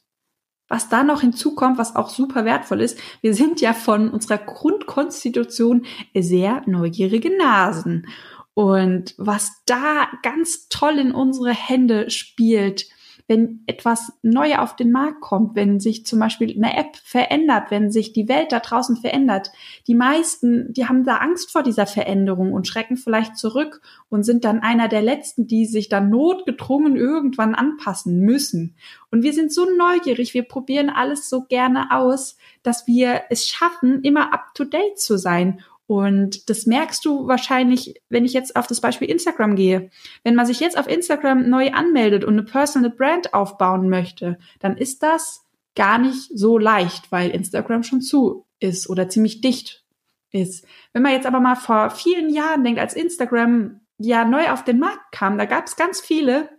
Was 0.68 0.88
da 0.88 1.02
noch 1.02 1.22
hinzukommt, 1.22 1.78
was 1.78 1.96
auch 1.96 2.10
super 2.10 2.44
wertvoll 2.44 2.80
ist, 2.82 2.98
wir 3.20 3.34
sind 3.34 3.60
ja 3.60 3.72
von 3.72 4.10
unserer 4.10 4.38
Grundkonstitution 4.38 5.86
sehr 6.14 6.62
neugierige 6.66 7.36
Nasen. 7.36 8.06
Und 8.54 9.14
was 9.18 9.62
da 9.66 10.08
ganz 10.22 10.68
toll 10.68 10.98
in 10.98 11.12
unsere 11.12 11.52
Hände 11.52 12.10
spielt, 12.10 12.86
wenn 13.28 13.62
etwas 13.66 14.12
neu 14.22 14.56
auf 14.56 14.74
den 14.74 14.90
Markt 14.90 15.20
kommt, 15.20 15.54
wenn 15.54 15.80
sich 15.80 16.06
zum 16.06 16.18
Beispiel 16.18 16.56
eine 16.56 16.76
App 16.76 16.96
verändert, 16.96 17.70
wenn 17.70 17.92
sich 17.92 18.14
die 18.14 18.26
Welt 18.26 18.52
da 18.52 18.58
draußen 18.58 18.96
verändert. 18.96 19.52
Die 19.86 19.94
meisten, 19.94 20.72
die 20.72 20.88
haben 20.88 21.04
da 21.04 21.18
Angst 21.18 21.52
vor 21.52 21.62
dieser 21.62 21.86
Veränderung 21.86 22.54
und 22.54 22.66
schrecken 22.66 22.96
vielleicht 22.96 23.36
zurück 23.36 23.82
und 24.08 24.24
sind 24.24 24.46
dann 24.46 24.60
einer 24.60 24.88
der 24.88 25.02
letzten, 25.02 25.46
die 25.46 25.66
sich 25.66 25.90
dann 25.90 26.08
notgedrungen 26.08 26.96
irgendwann 26.96 27.54
anpassen 27.54 28.20
müssen. 28.20 28.74
Und 29.10 29.22
wir 29.22 29.34
sind 29.34 29.52
so 29.52 29.66
neugierig, 29.76 30.32
wir 30.32 30.44
probieren 30.44 30.88
alles 30.88 31.28
so 31.28 31.42
gerne 31.42 31.88
aus, 31.90 32.38
dass 32.62 32.86
wir 32.86 33.22
es 33.28 33.46
schaffen, 33.46 34.02
immer 34.02 34.32
up 34.32 34.54
to 34.54 34.64
date 34.64 34.98
zu 34.98 35.18
sein 35.18 35.62
und 35.88 36.50
das 36.50 36.66
merkst 36.66 37.02
du 37.06 37.28
wahrscheinlich, 37.28 37.94
wenn 38.10 38.26
ich 38.26 38.34
jetzt 38.34 38.56
auf 38.56 38.66
das 38.66 38.82
Beispiel 38.82 39.08
Instagram 39.08 39.56
gehe. 39.56 39.88
Wenn 40.22 40.34
man 40.34 40.44
sich 40.44 40.60
jetzt 40.60 40.76
auf 40.76 40.86
Instagram 40.86 41.48
neu 41.48 41.70
anmeldet 41.72 42.24
und 42.24 42.34
eine 42.34 42.42
Personal 42.42 42.90
Brand 42.90 43.32
aufbauen 43.32 43.88
möchte, 43.88 44.38
dann 44.60 44.76
ist 44.76 45.02
das 45.02 45.46
gar 45.74 45.96
nicht 45.96 46.30
so 46.34 46.58
leicht, 46.58 47.10
weil 47.10 47.30
Instagram 47.30 47.84
schon 47.84 48.02
zu 48.02 48.44
ist 48.60 48.90
oder 48.90 49.08
ziemlich 49.08 49.40
dicht 49.40 49.82
ist. 50.30 50.66
Wenn 50.92 51.02
man 51.02 51.12
jetzt 51.12 51.26
aber 51.26 51.40
mal 51.40 51.56
vor 51.56 51.88
vielen 51.88 52.28
Jahren 52.28 52.64
denkt, 52.64 52.80
als 52.80 52.92
Instagram 52.92 53.80
ja 53.96 54.26
neu 54.26 54.50
auf 54.50 54.64
den 54.64 54.78
Markt 54.78 55.10
kam, 55.10 55.38
da 55.38 55.46
gab 55.46 55.68
es 55.68 55.76
ganz 55.76 56.02
viele, 56.02 56.50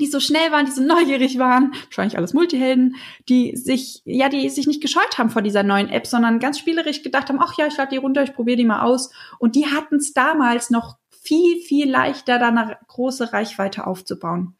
die 0.00 0.06
so 0.06 0.18
schnell 0.20 0.50
waren, 0.50 0.66
die 0.66 0.72
so 0.72 0.82
neugierig 0.82 1.38
waren, 1.38 1.72
wahrscheinlich 1.84 2.18
alles 2.18 2.34
Multihelden, 2.34 2.96
die 3.28 3.56
sich, 3.56 4.02
ja, 4.04 4.28
die 4.28 4.48
sich 4.50 4.66
nicht 4.66 4.82
gescheut 4.82 5.18
haben 5.18 5.30
vor 5.30 5.42
dieser 5.42 5.62
neuen 5.62 5.88
App, 5.88 6.06
sondern 6.06 6.40
ganz 6.40 6.58
spielerisch 6.58 7.02
gedacht 7.02 7.28
haben, 7.28 7.38
ach 7.40 7.56
ja, 7.56 7.66
ich 7.66 7.76
lade 7.76 7.90
die 7.90 7.98
runter, 7.98 8.22
ich 8.22 8.34
probiere 8.34 8.56
die 8.56 8.64
mal 8.64 8.82
aus. 8.82 9.10
Und 9.38 9.54
die 9.54 9.66
hatten 9.66 9.96
es 9.96 10.12
damals 10.12 10.70
noch 10.70 10.96
viel, 11.22 11.60
viel 11.60 11.88
leichter, 11.90 12.38
da 12.38 12.48
eine 12.48 12.78
große 12.88 13.32
Reichweite 13.32 13.86
aufzubauen. 13.86 14.56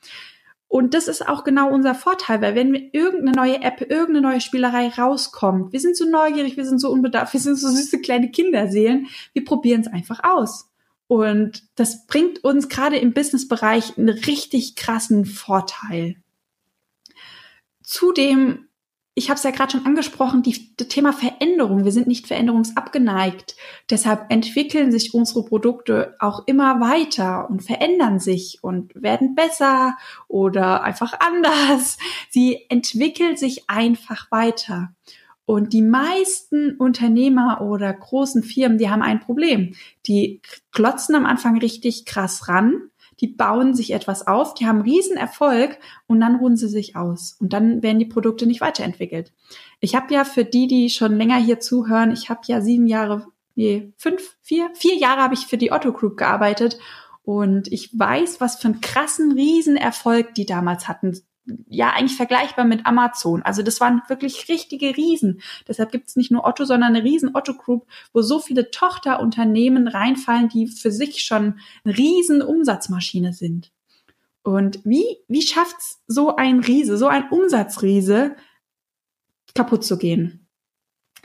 Und 0.70 0.94
das 0.94 1.08
ist 1.08 1.26
auch 1.26 1.42
genau 1.42 1.68
unser 1.68 1.96
Vorteil, 1.96 2.40
weil 2.42 2.54
wenn 2.54 2.76
irgendeine 2.92 3.32
neue 3.32 3.60
App, 3.60 3.80
irgendeine 3.80 4.20
neue 4.20 4.40
Spielerei 4.40 4.86
rauskommt, 4.88 5.72
wir 5.72 5.80
sind 5.80 5.96
so 5.96 6.08
neugierig, 6.08 6.56
wir 6.56 6.64
sind 6.64 6.78
so 6.78 6.92
unbedarft, 6.92 7.32
wir 7.32 7.40
sind 7.40 7.56
so 7.56 7.68
süße 7.68 8.00
kleine 8.00 8.30
Kinderseelen, 8.30 9.08
wir 9.32 9.44
probieren 9.44 9.80
es 9.80 9.88
einfach 9.88 10.20
aus. 10.22 10.69
Und 11.10 11.64
das 11.74 12.06
bringt 12.06 12.44
uns 12.44 12.68
gerade 12.68 12.96
im 12.96 13.12
Businessbereich 13.12 13.98
einen 13.98 14.10
richtig 14.10 14.76
krassen 14.76 15.24
Vorteil. 15.24 16.14
Zudem, 17.82 18.68
ich 19.14 19.28
habe 19.28 19.36
es 19.36 19.42
ja 19.42 19.50
gerade 19.50 19.72
schon 19.72 19.86
angesprochen, 19.86 20.44
die, 20.44 20.76
das 20.76 20.86
Thema 20.86 21.12
Veränderung. 21.12 21.84
Wir 21.84 21.90
sind 21.90 22.06
nicht 22.06 22.28
veränderungsabgeneigt. 22.28 23.56
Deshalb 23.90 24.26
entwickeln 24.30 24.92
sich 24.92 25.12
unsere 25.12 25.44
Produkte 25.44 26.14
auch 26.20 26.46
immer 26.46 26.78
weiter 26.80 27.50
und 27.50 27.64
verändern 27.64 28.20
sich 28.20 28.60
und 28.62 28.92
werden 28.94 29.34
besser 29.34 29.96
oder 30.28 30.84
einfach 30.84 31.14
anders. 31.18 31.98
Sie 32.30 32.66
entwickeln 32.68 33.36
sich 33.36 33.68
einfach 33.68 34.30
weiter. 34.30 34.94
Und 35.50 35.72
die 35.72 35.82
meisten 35.82 36.76
Unternehmer 36.76 37.60
oder 37.60 37.92
großen 37.92 38.44
Firmen, 38.44 38.78
die 38.78 38.88
haben 38.88 39.02
ein 39.02 39.18
Problem. 39.18 39.74
Die 40.06 40.42
klotzen 40.70 41.16
am 41.16 41.26
Anfang 41.26 41.58
richtig 41.58 42.04
krass 42.04 42.46
ran, 42.46 42.82
die 43.18 43.26
bauen 43.26 43.74
sich 43.74 43.92
etwas 43.92 44.28
auf, 44.28 44.54
die 44.54 44.68
haben 44.68 44.82
riesen 44.82 45.16
Erfolg 45.16 45.80
und 46.06 46.20
dann 46.20 46.36
ruhen 46.36 46.56
sie 46.56 46.68
sich 46.68 46.94
aus 46.94 47.36
und 47.40 47.52
dann 47.52 47.82
werden 47.82 47.98
die 47.98 48.04
Produkte 48.04 48.46
nicht 48.46 48.60
weiterentwickelt. 48.60 49.32
Ich 49.80 49.96
habe 49.96 50.14
ja 50.14 50.22
für 50.22 50.44
die, 50.44 50.68
die 50.68 50.88
schon 50.88 51.16
länger 51.16 51.38
hier 51.38 51.58
zuhören, 51.58 52.12
ich 52.12 52.30
habe 52.30 52.42
ja 52.46 52.60
sieben 52.60 52.86
Jahre 52.86 53.26
nee, 53.56 53.92
fünf, 53.96 54.36
vier, 54.42 54.70
vier 54.74 54.94
Jahre 54.98 55.20
habe 55.20 55.34
ich 55.34 55.48
für 55.48 55.58
die 55.58 55.72
Otto 55.72 55.92
Group 55.92 56.16
gearbeitet 56.16 56.78
und 57.24 57.66
ich 57.72 57.90
weiß, 57.92 58.40
was 58.40 58.54
für 58.54 58.68
einen 58.68 58.80
krassen 58.80 59.32
Riesenerfolg 59.32 60.32
die 60.34 60.46
damals 60.46 60.86
hatten. 60.86 61.20
Ja, 61.68 61.90
eigentlich 61.90 62.16
vergleichbar 62.16 62.64
mit 62.64 62.86
Amazon. 62.86 63.42
Also 63.42 63.62
das 63.62 63.80
waren 63.80 64.02
wirklich 64.08 64.48
richtige 64.48 64.96
Riesen. 64.96 65.40
Deshalb 65.68 65.92
gibt 65.92 66.08
es 66.08 66.16
nicht 66.16 66.30
nur 66.30 66.44
Otto, 66.44 66.64
sondern 66.64 66.94
eine 66.94 67.04
riesen 67.04 67.34
Otto 67.34 67.54
Group, 67.54 67.86
wo 68.12 68.22
so 68.22 68.38
viele 68.38 68.70
Tochterunternehmen 68.70 69.88
reinfallen, 69.88 70.48
die 70.48 70.66
für 70.66 70.90
sich 70.90 71.22
schon 71.22 71.60
eine 71.84 71.96
riesen 71.96 72.42
Umsatzmaschine 72.42 73.32
sind. 73.32 73.70
Und 74.42 74.80
wie, 74.84 75.18
wie 75.28 75.42
schafft's 75.42 76.00
so 76.06 76.36
ein 76.36 76.60
Riese, 76.60 76.96
so 76.96 77.06
ein 77.06 77.28
Umsatzriese 77.30 78.36
kaputt 79.54 79.84
zu 79.84 79.98
gehen? 79.98 80.46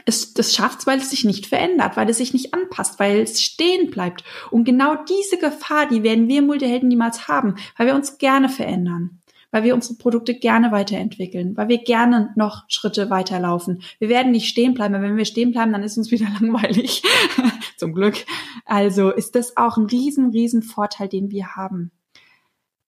Es, 0.06 0.34
das 0.34 0.54
schafft's, 0.54 0.86
weil 0.86 1.00
es 1.00 1.10
sich 1.10 1.24
nicht 1.24 1.48
verändert, 1.48 1.98
weil 1.98 2.10
es 2.10 2.18
sich 2.18 2.34
nicht 2.34 2.54
anpasst, 2.54 3.00
weil 3.00 3.22
es 3.22 3.42
stehen 3.42 3.90
bleibt. 3.90 4.24
Und 4.52 4.66
genau 4.66 4.96
diese 5.06 5.38
Gefahr, 5.38 5.88
die 5.88 6.04
werden 6.04 6.28
wir 6.28 6.42
Multihelden 6.42 6.90
niemals 6.90 7.28
haben, 7.28 7.56
weil 7.78 7.88
wir 7.88 7.96
uns 7.96 8.18
gerne 8.18 8.50
verändern, 8.50 9.22
weil 9.56 9.64
wir 9.64 9.74
unsere 9.74 9.94
Produkte 9.94 10.34
gerne 10.34 10.74
weiterentwickeln, 10.74 11.56
weil 11.56 11.70
wir 11.70 11.78
gerne 11.78 12.34
noch 12.36 12.66
Schritte 12.68 13.10
weiterlaufen. 13.10 13.84
Wir 14.00 14.10
werden 14.10 14.34
nicht 14.34 14.50
stehen 14.50 14.74
bleiben, 14.74 14.94
weil 14.94 15.02
wenn 15.04 15.16
wir 15.16 15.24
stehen 15.24 15.54
bleiben, 15.54 15.72
dann 15.72 15.82
ist 15.82 15.98
uns 15.98 16.12
wieder 16.12 16.28
langweilig. 16.42 17.04
Zum 17.78 17.94
Glück. 17.94 18.26
Also 18.66 19.12
ist 19.12 19.34
das 19.34 19.56
auch 19.56 19.78
ein 19.78 19.86
riesen, 19.86 20.32
riesen 20.32 20.62
Vorteil, 20.62 21.08
den 21.08 21.32
wir 21.32 21.56
haben. 21.56 21.92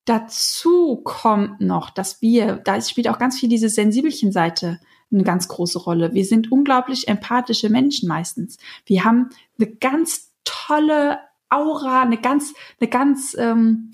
Dazu 0.04 0.98
kommt 1.06 1.62
noch, 1.62 1.90
dass 1.90 2.22
wir, 2.22 2.58
da 2.58 2.82
spielt 2.82 3.08
auch 3.08 3.18
ganz 3.18 3.40
viel 3.40 3.48
diese 3.48 3.70
Sensibelchen-Seite 3.70 4.82
eine 5.10 5.24
ganz 5.24 5.48
große 5.48 5.80
Rolle. 5.80 6.14
Wir 6.14 6.26
sind 6.26 6.52
unglaublich 6.52 7.08
empathische 7.08 7.70
Menschen 7.70 8.10
meistens. 8.10 8.58
Wir 8.86 9.06
haben 9.06 9.30
eine 9.58 9.70
ganz 9.70 10.34
tolle 10.44 11.20
Aura, 11.48 12.02
eine 12.02 12.18
ganz, 12.18 12.54
eine 12.82 12.90
ganz 12.90 13.38
ähm, 13.40 13.92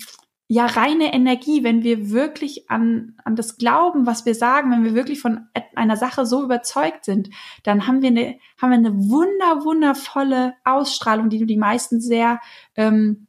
ja 0.54 0.66
reine 0.66 1.12
Energie, 1.12 1.64
wenn 1.64 1.82
wir 1.82 2.10
wirklich 2.10 2.70
an, 2.70 3.14
an 3.24 3.34
das 3.34 3.56
glauben, 3.56 4.06
was 4.06 4.24
wir 4.24 4.36
sagen, 4.36 4.70
wenn 4.70 4.84
wir 4.84 4.94
wirklich 4.94 5.20
von 5.20 5.48
einer 5.74 5.96
Sache 5.96 6.24
so 6.24 6.44
überzeugt 6.44 7.04
sind, 7.04 7.28
dann 7.64 7.88
haben 7.88 8.02
wir 8.02 8.10
eine, 8.10 8.38
haben 8.62 8.70
wir 8.70 8.78
eine 8.78 8.94
wunder, 8.94 9.64
wundervolle 9.64 10.54
Ausstrahlung, 10.64 11.28
die 11.28 11.40
du 11.40 11.44
die 11.44 11.56
meisten 11.56 12.00
sehr 12.00 12.40
ähm, 12.76 13.26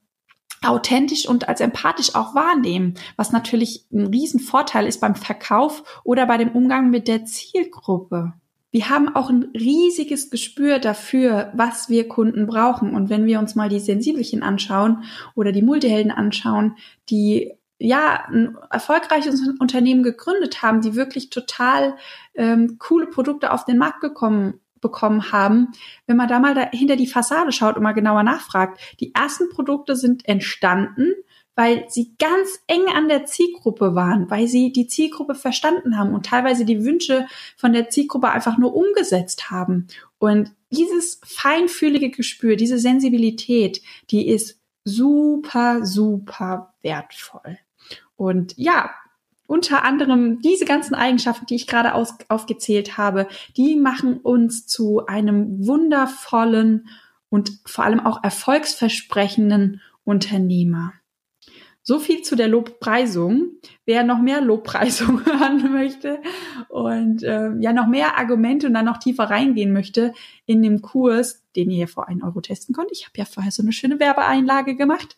authentisch 0.64 1.28
und 1.28 1.50
als 1.50 1.62
empathisch 1.62 2.14
auch 2.14 2.36
wahrnehmen, 2.36 2.94
was 3.16 3.32
natürlich 3.32 3.88
ein 3.92 4.06
Riesenvorteil 4.06 4.86
ist 4.86 5.02
beim 5.02 5.16
Verkauf 5.16 6.02
oder 6.04 6.28
bei 6.28 6.38
dem 6.38 6.52
Umgang 6.52 6.92
mit 6.92 7.08
der 7.08 7.26
Zielgruppe. 7.26 8.34
Wir 8.76 8.90
haben 8.90 9.16
auch 9.16 9.30
ein 9.30 9.52
riesiges 9.54 10.30
Gespür 10.30 10.80
dafür, 10.80 11.50
was 11.54 11.88
wir 11.88 12.10
Kunden 12.10 12.46
brauchen. 12.46 12.94
Und 12.94 13.10
wenn 13.10 13.26
wir 13.26 13.40
uns 13.40 13.56
mal 13.56 13.70
die 13.70 13.80
Sensibelchen 13.80 14.44
anschauen 14.44 15.06
oder 15.34 15.54
die 15.54 15.62
Multihelden 15.62 16.12
anschauen, 16.12 16.76
die 17.10 17.54
ja 17.80 18.26
ein 18.28 18.58
erfolgreiches 18.70 19.42
Unternehmen 19.62 20.04
gegründet 20.04 20.62
haben, 20.62 20.82
die 20.82 20.94
wirklich 20.94 21.30
total 21.30 21.96
ähm, 22.34 22.76
coole 22.78 23.08
Produkte 23.08 23.54
auf 23.54 23.64
den 23.64 23.78
Markt 23.78 24.02
gekommen 24.02 24.60
bekommen 24.82 25.32
haben, 25.32 25.70
wenn 26.06 26.18
man 26.18 26.28
da 26.28 26.40
mal 26.40 26.70
hinter 26.74 26.98
die 26.98 27.08
Fassade 27.08 27.54
schaut 27.54 27.78
und 27.78 27.84
mal 27.84 27.94
genauer 27.94 28.24
nachfragt, 28.24 28.82
die 29.00 29.16
ersten 29.16 29.48
Produkte 29.50 29.96
sind 29.96 30.28
entstanden, 30.28 31.14
weil 31.56 31.86
sie 31.90 32.16
ganz 32.20 32.60
eng 32.68 32.88
an 32.94 33.08
der 33.08 33.26
Zielgruppe 33.26 33.96
waren, 33.96 34.30
weil 34.30 34.48
sie 34.48 34.72
die 34.72 34.88
Zielgruppe 34.88 35.36
verstanden 35.36 35.98
haben 35.98 36.14
und 36.14 36.26
teilweise 36.26 36.66
die 36.66 36.84
Wünsche 36.84 37.28
von 37.56 37.74
der 37.74 37.90
Zielgruppe 37.90 38.30
einfach 38.30 38.58
nur 38.58 38.76
umgesetzt 38.76 39.50
haben. 39.50 39.88
Und 40.20 40.52
dieses 40.70 41.22
feinfühlige 41.26 42.10
Gespür, 42.10 42.56
diese 42.56 42.78
Sensibilität, 42.78 43.82
die 44.12 44.28
ist 44.28 44.60
super, 44.84 45.86
super 45.86 46.74
wertvoll. 46.82 47.58
Und 48.18 48.54
ja, 48.58 48.92
unter 49.48 49.84
anderem 49.84 50.42
diese 50.42 50.66
ganzen 50.66 50.96
Eigenschaften, 50.96 51.46
die 51.46 51.56
ich 51.56 51.68
gerade 51.68 51.94
aus, 51.94 52.16
aufgezählt 52.30 52.98
habe, 52.98 53.28
die 53.56 53.76
machen 53.76 54.18
uns 54.18 54.66
zu 54.66 55.06
einem 55.06 55.66
wundervollen 55.66 56.88
und 57.30 57.52
vor 57.66 57.86
allem 57.86 58.00
auch 58.00 58.24
erfolgsversprechenden 58.24 59.82
Unternehmer. 60.04 60.94
So 61.88 62.00
viel 62.00 62.24
zu 62.24 62.36
der 62.36 62.48
Lobpreisung. 62.48 63.60
Wer 63.86 64.04
noch 64.04 64.20
mehr 64.20 64.42
Lobpreisung 64.42 65.24
hören 65.26 65.72
möchte 65.72 66.20
und 66.68 67.22
äh, 67.22 67.52
ja 67.60 67.74
noch 67.74 67.86
mehr 67.86 68.18
Argumente 68.18 68.66
und 68.66 68.74
dann 68.74 68.86
noch 68.86 68.98
tiefer 68.98 69.26
reingehen 69.26 69.72
möchte 69.72 70.12
in 70.48 70.64
dem 70.64 70.82
Kurs, 70.82 71.44
den 71.56 71.70
ihr 71.70 71.88
vor 71.88 72.10
1 72.10 72.24
Euro 72.24 72.42
testen 72.42 72.74
könnt. 72.74 72.92
Ich 72.92 73.06
habe 73.06 73.14
ja 73.18 73.26
vorher 73.26 73.52
so 73.52 73.62
eine 73.62 73.72
schöne 73.72 74.00
Werbeeinlage 74.00 74.76
gemacht. 74.76 75.16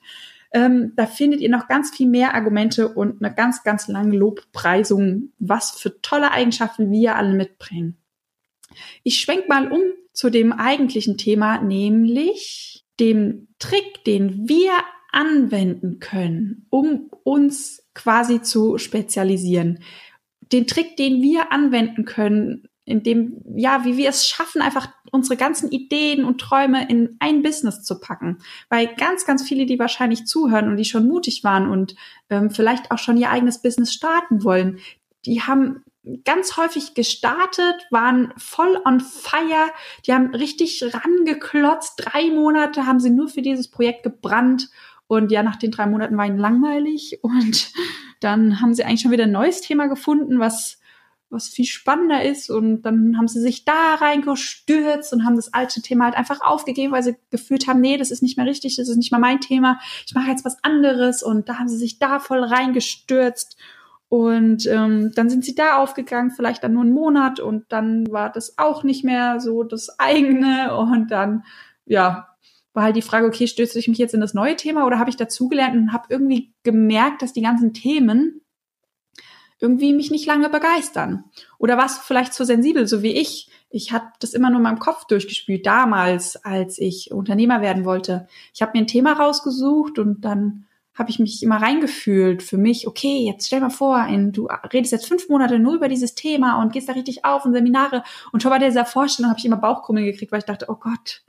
Ähm, 0.52 0.92
da 0.98 1.06
findet 1.06 1.40
ihr 1.40 1.50
noch 1.50 1.70
ganz 1.70 1.96
viel 1.96 2.10
mehr 2.10 2.36
Argumente 2.36 2.90
und 2.90 3.24
eine 3.24 3.34
ganz, 3.34 3.64
ganz 3.64 3.88
lange 3.88 4.18
Lobpreisung, 4.18 5.30
was 5.40 5.72
für 5.72 6.02
tolle 6.02 6.32
Eigenschaften 6.32 6.92
wir 6.92 7.16
alle 7.16 7.34
mitbringen. 7.34 7.96
Ich 9.04 9.22
schwenk 9.22 9.48
mal 9.48 9.72
um 9.72 9.82
zu 10.12 10.30
dem 10.30 10.52
eigentlichen 10.52 11.18
Thema, 11.18 11.62
nämlich 11.62 12.84
dem 13.00 13.48
Trick, 13.58 14.04
den 14.04 14.50
wir 14.50 14.74
anwenden 15.18 16.00
können, 16.00 16.68
um 16.70 17.10
uns 17.24 17.84
quasi 17.96 18.44
zu 18.44 18.78
spezialisieren. 18.78 19.80
Den 20.52 20.68
Trick, 20.68 20.96
den 20.96 21.24
wir 21.24 21.52
anwenden 21.52 22.06
können, 22.06 22.70
in 22.86 23.02
dem, 23.02 23.42
ja, 23.56 23.84
wie 23.84 23.98
wir 23.98 24.10
es 24.10 24.28
schaffen, 24.28 24.62
einfach 24.62 24.90
unsere 25.12 25.36
ganzen 25.36 25.72
Ideen 25.72 26.24
und 26.24 26.40
Träume 26.40 26.88
in 26.88 27.18
ein 27.20 27.42
Business 27.42 27.84
zu 27.84 28.00
packen. 28.00 28.38
Weil 28.70 28.94
ganz, 28.96 29.26
ganz 29.26 29.42
viele, 29.42 29.66
die 29.66 29.80
wahrscheinlich 29.80 30.26
zuhören 30.26 30.70
und 30.70 30.78
die 30.78 30.86
schon 30.86 31.08
mutig 31.08 31.44
waren 31.44 31.68
und 31.68 31.96
ähm, 32.30 32.52
vielleicht 32.52 32.92
auch 32.92 33.00
schon 33.00 33.18
ihr 33.18 33.32
eigenes 33.32 33.62
Business 33.62 33.92
starten 33.92 34.44
wollen, 34.44 34.78
die 35.26 35.42
haben 35.42 35.84
ganz 36.26 36.58
häufig 36.58 36.94
gestartet, 36.94 37.88
waren 37.90 38.34
voll 38.38 38.80
on 38.86 39.00
fire, 39.00 39.70
die 40.06 40.14
haben 40.14 40.34
richtig 40.34 40.84
rangeklotzt. 40.94 41.96
Drei 41.98 42.30
Monate 42.30 42.86
haben 42.86 43.00
sie 43.00 43.10
nur 43.10 43.28
für 43.28 43.42
dieses 43.42 43.70
Projekt 43.70 44.04
gebrannt 44.04 44.70
und 45.08 45.32
ja, 45.32 45.44
nach 45.44 45.56
den 45.56 45.72
drei 45.72 45.88
Monaten 45.88 46.18
war 46.18 46.26
ihnen 46.26 46.38
langweilig 46.38 47.20
und 47.24 47.72
dann 48.20 48.62
haben 48.62 48.74
sie 48.74 48.84
eigentlich 48.84 49.02
schon 49.02 49.12
wieder 49.12 49.26
ein 49.26 49.32
neues 49.32 49.62
Thema 49.62 49.88
gefunden, 49.88 50.40
was 50.40 50.80
was 51.30 51.50
viel 51.50 51.66
spannender 51.66 52.24
ist. 52.24 52.50
Und 52.50 52.84
dann 52.84 53.18
haben 53.18 53.28
sie 53.28 53.42
sich 53.42 53.66
da 53.66 53.96
reingestürzt 53.96 55.12
und 55.14 55.26
haben 55.26 55.36
das 55.36 55.54
alte 55.54 55.82
Thema 55.82 56.06
halt 56.06 56.16
einfach 56.16 56.42
aufgegeben, 56.42 56.94
weil 56.94 57.04
sie 57.04 57.18
gefühlt 57.32 57.68
haben, 57.68 57.82
nee, 57.82 57.98
das 57.98 58.12
ist 58.12 58.24
nicht 58.24 58.38
mehr 58.38 58.46
richtig, 58.46 58.78
das 58.78 58.88
ist 58.88 58.98
nicht 58.98 59.12
mehr 59.12 59.20
mein 59.20 59.42
Thema, 59.42 59.80
ich 60.06 60.14
mache 60.16 60.30
jetzt 60.30 60.46
was 60.46 60.64
anderes. 60.64 61.24
Und 61.24 61.50
da 61.50 61.60
haben 61.60 61.68
sie 61.68 61.78
sich 61.78 62.00
da 62.00 62.20
voll 62.20 62.44
reingestürzt. 62.44 63.58
Und 64.10 64.66
ähm, 64.68 65.12
dann 65.16 65.30
sind 65.30 65.44
sie 65.44 65.54
da 65.54 65.78
aufgegangen, 65.78 66.32
vielleicht 66.32 66.64
dann 66.64 66.74
nur 66.74 66.84
einen 66.84 66.94
Monat 66.94 67.42
und 67.42 67.66
dann 67.68 68.10
war 68.10 68.32
das 68.32 68.58
auch 68.58 68.84
nicht 68.84 69.04
mehr 69.04 69.42
so 69.42 69.64
das 69.64 70.00
eigene. 70.00 70.78
Und 70.78 71.12
dann, 71.12 71.44
ja, 71.86 72.30
war 72.78 72.84
halt 72.84 72.96
die 72.96 73.02
Frage, 73.02 73.26
okay, 73.26 73.48
stürze 73.48 73.80
ich 73.80 73.88
mich 73.88 73.98
jetzt 73.98 74.14
in 74.14 74.22
das 74.22 74.36
neue 74.36 74.56
Thema 74.56 74.86
oder 74.86 75.00
habe 75.00 75.10
ich 75.10 75.18
dazugelernt 75.18 75.76
und 75.76 75.94
habe 75.94 76.06
irgendwie 76.10 76.54
gemerkt, 76.62 77.24
dass 77.24 77.34
die 77.34 77.42
ganzen 77.42 77.74
Themen 77.74 78.42
irgendwie 79.60 79.94
mich 79.94 80.12
nicht 80.12 80.28
lange 80.28 80.48
begeistern. 80.48 81.24
Oder 81.58 81.76
warst 81.76 81.98
du 81.98 82.02
vielleicht 82.04 82.36
zu 82.36 82.46
sensibel, 82.46 82.88
so 82.88 83.02
wie 83.02 83.14
ich? 83.14 83.50
Ich 83.72 83.92
habe 83.94 84.06
das 84.20 84.36
immer 84.36 84.52
nur 84.52 84.58
in 84.58 84.64
meinem 84.64 84.78
Kopf 84.78 85.06
durchgespielt, 85.06 85.66
damals, 85.66 86.36
als 86.46 86.78
ich 86.78 87.12
Unternehmer 87.12 87.62
werden 87.62 87.84
wollte. 87.84 88.28
Ich 88.54 88.62
habe 88.62 88.74
mir 88.76 88.84
ein 88.84 88.88
Thema 88.88 89.14
rausgesucht 89.14 89.98
und 89.98 90.22
dann 90.24 90.68
habe 90.94 91.10
ich 91.10 91.18
mich 91.18 91.42
immer 91.42 91.60
reingefühlt 91.60 92.44
für 92.44 92.60
mich, 92.60 92.88
okay, 92.88 93.26
jetzt 93.26 93.48
stell 93.48 93.62
mal 93.62 93.72
vor, 93.72 93.96
ein, 93.98 94.34
du 94.34 94.50
redest 94.72 94.92
jetzt 94.92 95.08
fünf 95.08 95.30
Monate 95.30 95.58
nur 95.58 95.74
über 95.74 95.90
dieses 95.90 96.14
Thema 96.14 96.62
und 96.62 96.74
gehst 96.74 96.90
da 96.90 96.94
richtig 96.94 97.26
auf 97.26 97.44
in 97.44 97.54
Seminare 97.54 98.04
und 98.32 98.44
schon 98.44 98.52
bei 98.52 98.60
dieser 98.60 98.86
Vorstellung 98.86 99.32
habe 99.32 99.40
ich 99.40 99.46
immer 99.46 99.58
Bauchkrummeln 99.58 100.06
gekriegt, 100.06 100.32
weil 100.32 100.40
ich 100.40 100.46
dachte, 100.46 100.68
oh 100.70 100.76
Gott, 100.76 101.24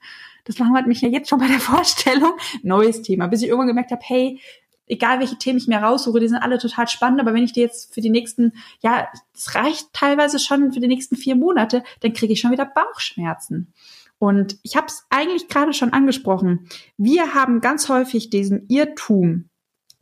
das 0.48 0.58
langweilt 0.58 0.86
mich 0.86 1.02
ja 1.02 1.08
jetzt 1.08 1.28
schon 1.28 1.38
bei 1.38 1.46
der 1.46 1.60
Vorstellung. 1.60 2.32
Neues 2.62 3.02
Thema, 3.02 3.28
bis 3.28 3.42
ich 3.42 3.48
irgendwann 3.48 3.68
gemerkt 3.68 3.92
habe, 3.92 4.02
hey, 4.02 4.40
egal 4.86 5.20
welche 5.20 5.36
Themen 5.36 5.58
ich 5.58 5.68
mir 5.68 5.78
raussuche, 5.78 6.18
die 6.18 6.28
sind 6.28 6.38
alle 6.38 6.58
total 6.58 6.88
spannend, 6.88 7.20
aber 7.20 7.34
wenn 7.34 7.44
ich 7.44 7.52
die 7.52 7.60
jetzt 7.60 7.94
für 7.94 8.00
die 8.00 8.10
nächsten, 8.10 8.54
ja, 8.80 9.08
es 9.34 9.54
reicht 9.54 9.92
teilweise 9.92 10.38
schon 10.38 10.72
für 10.72 10.80
die 10.80 10.88
nächsten 10.88 11.16
vier 11.16 11.36
Monate, 11.36 11.84
dann 12.00 12.14
kriege 12.14 12.32
ich 12.32 12.40
schon 12.40 12.50
wieder 12.50 12.64
Bauchschmerzen. 12.64 13.72
Und 14.18 14.58
ich 14.62 14.76
habe 14.76 14.86
es 14.88 15.04
eigentlich 15.10 15.48
gerade 15.48 15.72
schon 15.72 15.92
angesprochen. 15.92 16.68
Wir 16.96 17.34
haben 17.34 17.60
ganz 17.60 17.88
häufig 17.88 18.30
diesen 18.30 18.66
Irrtum, 18.68 19.48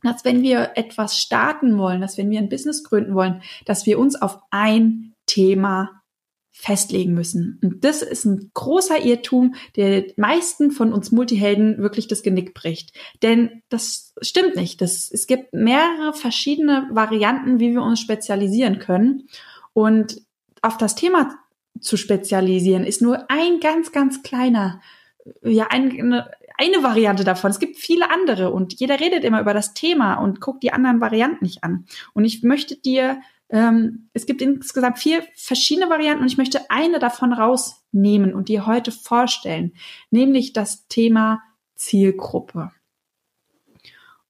dass 0.02 0.24
wenn 0.24 0.42
wir 0.42 0.72
etwas 0.76 1.18
starten 1.18 1.76
wollen, 1.76 2.00
dass 2.00 2.16
wenn 2.16 2.30
wir 2.30 2.38
ein 2.38 2.48
Business 2.48 2.84
gründen 2.84 3.14
wollen, 3.14 3.42
dass 3.66 3.84
wir 3.84 3.98
uns 3.98 4.14
auf 4.14 4.38
ein 4.50 5.12
Thema 5.26 5.95
festlegen 6.58 7.12
müssen. 7.12 7.60
Und 7.62 7.84
das 7.84 8.00
ist 8.00 8.24
ein 8.24 8.50
großer 8.54 9.04
Irrtum, 9.04 9.54
der 9.76 10.06
meisten 10.16 10.70
von 10.70 10.92
uns 10.92 11.12
Multihelden 11.12 11.78
wirklich 11.78 12.08
das 12.08 12.22
Genick 12.22 12.54
bricht. 12.54 12.96
Denn 13.22 13.62
das 13.68 14.14
stimmt 14.22 14.56
nicht. 14.56 14.80
Das, 14.80 15.10
es 15.12 15.26
gibt 15.26 15.52
mehrere 15.52 16.14
verschiedene 16.14 16.88
Varianten, 16.90 17.60
wie 17.60 17.72
wir 17.72 17.82
uns 17.82 18.00
spezialisieren 18.00 18.78
können. 18.78 19.28
Und 19.74 20.22
auf 20.62 20.78
das 20.78 20.94
Thema 20.94 21.38
zu 21.78 21.98
spezialisieren 21.98 22.84
ist 22.84 23.02
nur 23.02 23.30
ein 23.30 23.60
ganz, 23.60 23.92
ganz 23.92 24.22
kleiner 24.22 24.80
ja 25.42 25.66
eine, 25.68 26.30
eine 26.58 26.82
Variante 26.82 27.24
davon. 27.24 27.50
Es 27.50 27.58
gibt 27.58 27.76
viele 27.76 28.10
andere 28.10 28.50
und 28.50 28.80
jeder 28.80 28.98
redet 29.00 29.24
immer 29.24 29.40
über 29.40 29.54
das 29.54 29.74
Thema 29.74 30.14
und 30.14 30.40
guckt 30.40 30.62
die 30.62 30.72
anderen 30.72 31.00
Varianten 31.00 31.44
nicht 31.44 31.64
an. 31.64 31.86
Und 32.14 32.24
ich 32.24 32.42
möchte 32.42 32.76
dir, 32.76 33.20
ähm, 33.48 34.08
es 34.12 34.26
gibt 34.26 34.42
insgesamt 34.42 34.98
vier 34.98 35.24
verschiedene 35.34 35.88
Varianten 35.88 36.22
und 36.22 36.30
ich 36.30 36.38
möchte 36.38 36.70
eine 36.70 36.98
davon 36.98 37.32
rausnehmen 37.32 38.34
und 38.34 38.48
dir 38.48 38.66
heute 38.66 38.92
vorstellen, 38.92 39.74
nämlich 40.10 40.52
das 40.52 40.88
Thema 40.88 41.42
Zielgruppe. 41.74 42.72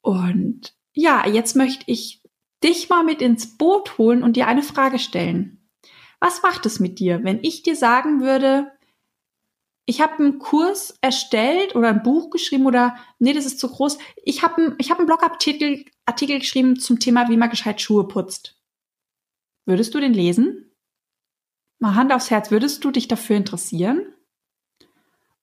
Und 0.00 0.74
ja, 0.92 1.26
jetzt 1.26 1.56
möchte 1.56 1.84
ich 1.86 2.22
dich 2.62 2.88
mal 2.88 3.04
mit 3.04 3.22
ins 3.22 3.56
Boot 3.56 3.98
holen 3.98 4.22
und 4.22 4.36
dir 4.36 4.46
eine 4.46 4.62
Frage 4.62 4.98
stellen. 4.98 5.68
Was 6.20 6.42
macht 6.42 6.66
es 6.66 6.80
mit 6.80 6.98
dir, 6.98 7.22
wenn 7.24 7.40
ich 7.42 7.62
dir 7.62 7.76
sagen 7.76 8.20
würde, 8.20 8.70
ich 9.86 10.00
habe 10.00 10.18
einen 10.18 10.38
Kurs 10.40 10.98
erstellt 11.00 11.76
oder 11.76 11.88
ein 11.88 12.02
Buch 12.02 12.30
geschrieben 12.30 12.66
oder 12.66 12.96
nee, 13.20 13.32
das 13.32 13.46
ist 13.46 13.60
zu 13.60 13.68
groß. 13.68 13.98
Ich 14.24 14.42
habe 14.42 14.60
ein, 14.60 14.74
ich 14.78 14.90
hab 14.90 14.98
einen 14.98 15.06
Blogartikel 15.06 15.84
Artikel 16.04 16.38
geschrieben 16.40 16.78
zum 16.78 16.98
Thema, 16.98 17.28
wie 17.28 17.36
man 17.36 17.50
gescheit 17.50 17.80
Schuhe 17.80 18.06
putzt. 18.06 18.55
Würdest 19.66 19.94
du 19.94 20.00
den 20.00 20.14
lesen? 20.14 20.70
Mal 21.78 21.94
Hand 21.94 22.12
aufs 22.12 22.30
Herz, 22.30 22.50
würdest 22.50 22.84
du 22.84 22.90
dich 22.90 23.08
dafür 23.08 23.36
interessieren? 23.36 24.14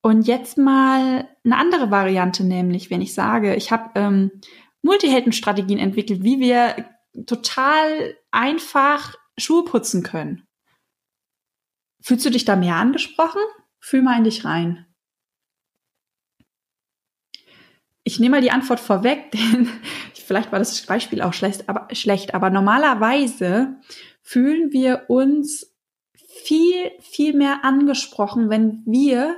Und 0.01 0.27
jetzt 0.27 0.58
mal 0.58 1.30
eine 1.46 1.58
andere 1.58 1.92
Variante, 1.92 2.44
nämlich 2.44 2.89
wenn 2.89 3.01
ich 3.01 3.13
sage, 3.13 3.56
ich 3.56 3.72
habe 3.72 3.92
ähm, 3.96 4.32
Multiheldenstrategien 4.82 5.80
entwickelt, 5.80 6.24
wie 6.24 6.39
wir 6.39 6.89
total 7.25 8.18
einfach 8.32 9.15
Schuhe 9.38 9.63
putzen 9.63 10.03
können. 10.03 10.46
Fühlst 12.01 12.25
du 12.25 12.30
dich 12.30 12.44
da 12.44 12.56
mehr 12.56 12.75
angesprochen? 12.75 13.42
Fühl 13.80 14.01
mal 14.01 14.18
in 14.18 14.25
dich 14.25 14.44
rein. 14.44 14.86
Ich 18.03 18.20
nehme 18.20 18.38
mal 18.38 18.42
die 18.42 18.51
Antwort 18.51 18.82
vorweg, 18.82 19.32
denn 19.34 19.70
vielleicht 20.13 20.51
war 20.51 20.60
das 20.60 20.86
Beispiel 20.86 21.22
auch 21.22 21.34
schlecht, 21.34 21.70
aber, 21.70 21.88
schlecht, 21.96 22.34
aber 22.34 22.50
normalerweise 22.50 23.77
fühlen 24.24 24.72
wir 24.72 25.06
uns 25.10 25.72
viel, 26.15 26.92
viel 27.00 27.34
mehr 27.36 27.63
angesprochen, 27.63 28.50
wenn 28.50 28.82
wir 28.86 29.36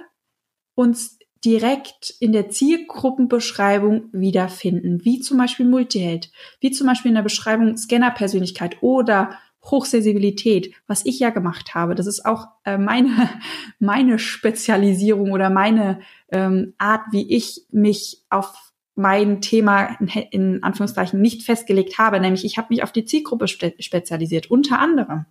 uns 0.75 1.19
direkt 1.43 2.15
in 2.19 2.31
der 2.31 2.49
Zielgruppenbeschreibung 2.49 4.09
wiederfinden, 4.11 5.03
wie 5.03 5.19
zum 5.19 5.37
Beispiel 5.37 5.65
Multiheld, 5.65 6.31
wie 6.59 6.71
zum 6.71 6.87
Beispiel 6.87 7.09
in 7.09 7.15
der 7.15 7.21
Beschreibung 7.21 7.77
Scannerpersönlichkeit 7.77 8.81
oder 8.81 9.37
Hochsensibilität, 9.63 10.73
was 10.87 11.05
ich 11.05 11.19
ja 11.19 11.31
gemacht 11.31 11.75
habe. 11.75 11.95
Das 11.95 12.07
ist 12.07 12.25
auch 12.25 12.47
äh, 12.65 12.77
meine, 12.77 13.29
meine 13.79 14.19
Spezialisierung 14.19 15.31
oder 15.31 15.49
meine 15.49 15.99
ähm, 16.31 16.73
Art, 16.77 17.01
wie 17.11 17.35
ich 17.35 17.65
mich 17.71 18.23
auf 18.29 18.73
mein 18.95 19.41
Thema 19.41 19.97
in, 19.99 20.07
in 20.07 20.63
Anführungszeichen 20.63 21.21
nicht 21.21 21.43
festgelegt 21.43 21.97
habe, 21.97 22.19
nämlich 22.19 22.45
ich 22.45 22.57
habe 22.57 22.67
mich 22.69 22.83
auf 22.83 22.91
die 22.91 23.05
Zielgruppe 23.05 23.47
spe 23.47 23.75
spezialisiert, 23.79 24.49
unter 24.49 24.79
anderem. 24.79 25.25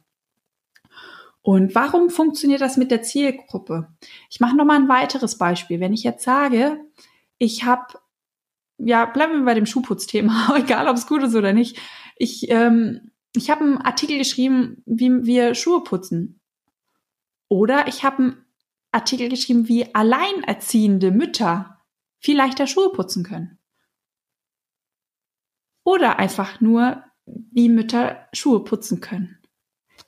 Und 1.43 1.75
warum 1.75 2.09
funktioniert 2.09 2.61
das 2.61 2.77
mit 2.77 2.91
der 2.91 3.03
Zielgruppe? 3.03 3.89
Ich 4.31 4.41
mache 4.41 4.57
noch 4.57 4.65
mal 4.65 4.77
ein 4.77 4.89
weiteres 4.89 5.37
Beispiel. 5.37 5.81
Wenn 5.81 5.93
ich 5.93 6.03
jetzt 6.03 6.25
sage, 6.25 6.81
ich 7.39 7.65
habe, 7.65 7.99
ja, 8.79 9.05
bleiben 9.05 9.35
wir 9.35 9.45
bei 9.45 9.55
dem 9.55 9.67
Schuhputzthema, 9.67 10.55
egal 10.59 10.89
ob 10.89 10.97
es 10.97 11.07
gut 11.07 11.23
ist 11.23 11.35
oder 11.35 11.53
nicht. 11.53 11.79
Ich 12.17 12.51
ähm, 12.51 13.11
ich 13.37 13.51
habe 13.51 13.65
einen 13.65 13.79
Artikel 13.79 14.19
geschrieben, 14.19 14.83
wie 14.87 15.25
wir 15.25 15.55
Schuhe 15.55 15.83
putzen. 15.83 16.41
Oder 17.49 17.89
ich 17.89 18.05
habe 18.05 18.19
einen 18.19 18.47
Artikel 18.93 19.29
geschrieben, 19.29 19.69
wie 19.69 19.95
alleinerziehende 19.95 21.11
Mütter 21.11 21.74
viel 22.25 22.39
leichter 22.39 22.67
Schuhe 22.67 22.91
putzen 22.91 23.23
können. 23.23 23.59
Oder 25.85 26.19
einfach 26.19 26.63
nur, 26.63 27.05
wie 27.27 27.69
Mütter 27.69 28.27
Schuhe 28.33 28.65
putzen 28.65 29.03
können. 29.03 29.39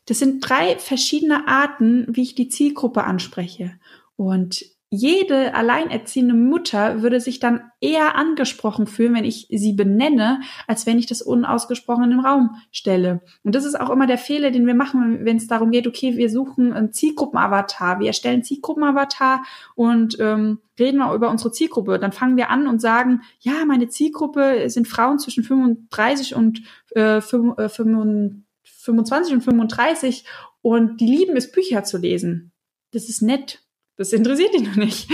Das 0.07 0.21
sind 0.21 0.41
drei 0.41 0.79
verschiedene 0.79 1.47
Arten, 1.47 2.07
wie 2.09 2.23
ich 2.23 2.35
die 2.35 2.49
Zielgruppe 2.49 3.05
anspreche. 3.05 3.79
Und 4.17 4.65
jede 4.97 5.55
alleinerziehende 5.55 6.35
Mutter 6.35 7.03
würde 7.03 7.21
sich 7.21 7.39
dann 7.39 7.71
eher 7.81 8.17
angesprochen 8.17 8.87
fühlen, 8.87 9.15
wenn 9.15 9.25
ich 9.25 9.47
sie 9.51 9.75
benenne, 9.75 10.41
als 10.67 10.87
wenn 10.87 10.99
ich 10.99 11.07
das 11.07 11.23
unausgesprochen 11.23 12.05
in 12.05 12.11
den 12.11 12.21
Raum 12.21 12.57
stelle. 12.71 13.21
Und 13.45 13.55
das 13.55 13.65
ist 13.65 13.79
auch 13.79 13.91
immer 13.91 14.07
der 14.07 14.19
Fehler, 14.19 14.51
den 14.51 14.67
wir 14.67 14.75
machen, 14.75 15.25
wenn 15.25 15.37
es 15.37 15.47
darum 15.47 15.71
geht, 15.71 15.87
okay, 15.87 16.17
wir 16.17 16.31
suchen 16.31 16.73
einen 16.73 16.93
Zielgruppenavatar, 16.93 18.01
wir 18.01 18.09
erstellen 18.09 18.43
Zielgruppenavatar 18.43 19.45
und 19.75 20.19
ähm, 20.19 20.59
reden 20.79 20.99
mal 20.99 21.15
über 21.15 21.31
unsere 21.31 21.53
Zielgruppe. 21.53 21.99
Dann 21.99 22.13
fangen 22.13 22.37
wir 22.37 22.51
an 22.51 22.67
und 22.67 22.81
sagen, 22.81 23.23
ja, 23.41 23.65
meine 23.67 23.89
Zielgruppe 23.89 24.69
sind 24.71 24.89
Frauen 24.89 25.19
zwischen 25.19 25.45
35 25.45 26.35
und 26.35 26.63
äh, 26.91 27.21
25 27.21 29.35
und 29.35 29.43
35 29.43 30.25
und 30.63 31.01
die 31.01 31.07
lieben 31.07 31.37
es, 31.37 31.53
Bücher 31.53 31.85
zu 31.85 31.99
lesen. 31.99 32.53
Das 32.93 33.09
ist 33.09 33.21
nett 33.21 33.66
das 33.97 34.13
interessiert 34.13 34.55
dich 34.55 34.63
noch 34.69 34.77
nicht, 34.77 35.11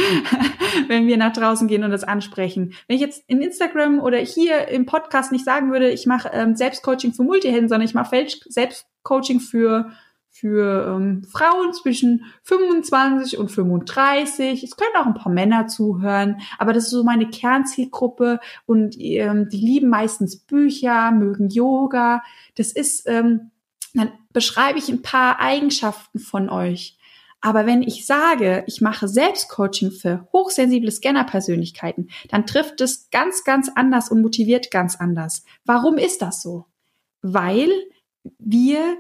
wenn 0.89 1.07
wir 1.07 1.17
nach 1.17 1.33
draußen 1.33 1.69
gehen 1.69 1.85
und 1.85 1.91
das 1.91 2.05
ansprechen. 2.05 2.75
Wenn 2.87 2.97
ich 2.97 3.03
jetzt 3.03 3.25
in 3.27 3.41
Instagram 3.41 4.01
oder 4.01 4.19
hier 4.19 4.69
im 4.69 4.87
Podcast 4.87 5.33
nicht 5.33 5.45
sagen 5.45 5.71
würde, 5.71 5.91
ich 5.91 6.07
mache 6.07 6.31
ähm, 6.33 6.57
Selbstcoaching 6.57 7.13
für 7.13 7.23
Multihelden, 7.23 7.69
sondern 7.69 7.87
ich 7.87 7.95
mache 7.95 8.27
Selbstcoaching 8.49 9.41
für 9.41 9.91
für 10.35 10.97
ähm, 10.97 11.25
Frauen 11.25 11.75
zwischen 11.75 12.25
25 12.45 13.37
und 13.37 13.51
35. 13.51 14.65
Es 14.65 14.77
können 14.77 14.97
auch 14.97 15.05
ein 15.05 15.13
paar 15.13 15.31
Männer 15.31 15.67
zuhören, 15.67 16.41
aber 16.59 16.73
das 16.73 16.85
ist 16.85 16.91
so 16.91 17.05
meine 17.05 17.29
Kernzielgruppe 17.29 18.41
und 18.65 18.97
ähm, 18.99 19.51
die 19.51 19.59
lieben 19.59 19.91
meistens 19.91 20.39
Bücher, 20.39 21.13
mögen 21.13 21.51
Yoga. 21.51 22.23
Das 22.57 22.73
ist, 22.73 23.07
ähm, 23.07 23.51
dann 23.93 24.11
beschreibe 24.33 24.79
ich 24.79 24.89
ein 24.89 25.03
paar 25.03 25.39
Eigenschaften 25.39 26.19
von 26.19 26.49
euch 26.49 26.97
aber 27.43 27.67
wenn 27.67 27.83
ich 27.83 28.07
sage, 28.07 28.65
ich 28.67 28.81
mache 28.81 29.09
Selbstcoaching 29.09 29.91
für 29.91 30.29
hochsensible 30.33 30.91
Scanner-Persönlichkeiten, 30.91 32.09
dann 32.29 32.47
trifft 32.47 32.81
es 32.81 33.11
ganz, 33.11 33.45
ganz 33.45 33.71
anders 33.75 34.11
und 34.11 34.23
motiviert 34.23 34.71
ganz 34.71 34.97
anders. 34.97 35.45
Warum 35.65 35.99
ist 35.99 36.23
das 36.23 36.41
so? 36.41 36.67
Weil 37.21 37.71
wir 38.39 38.97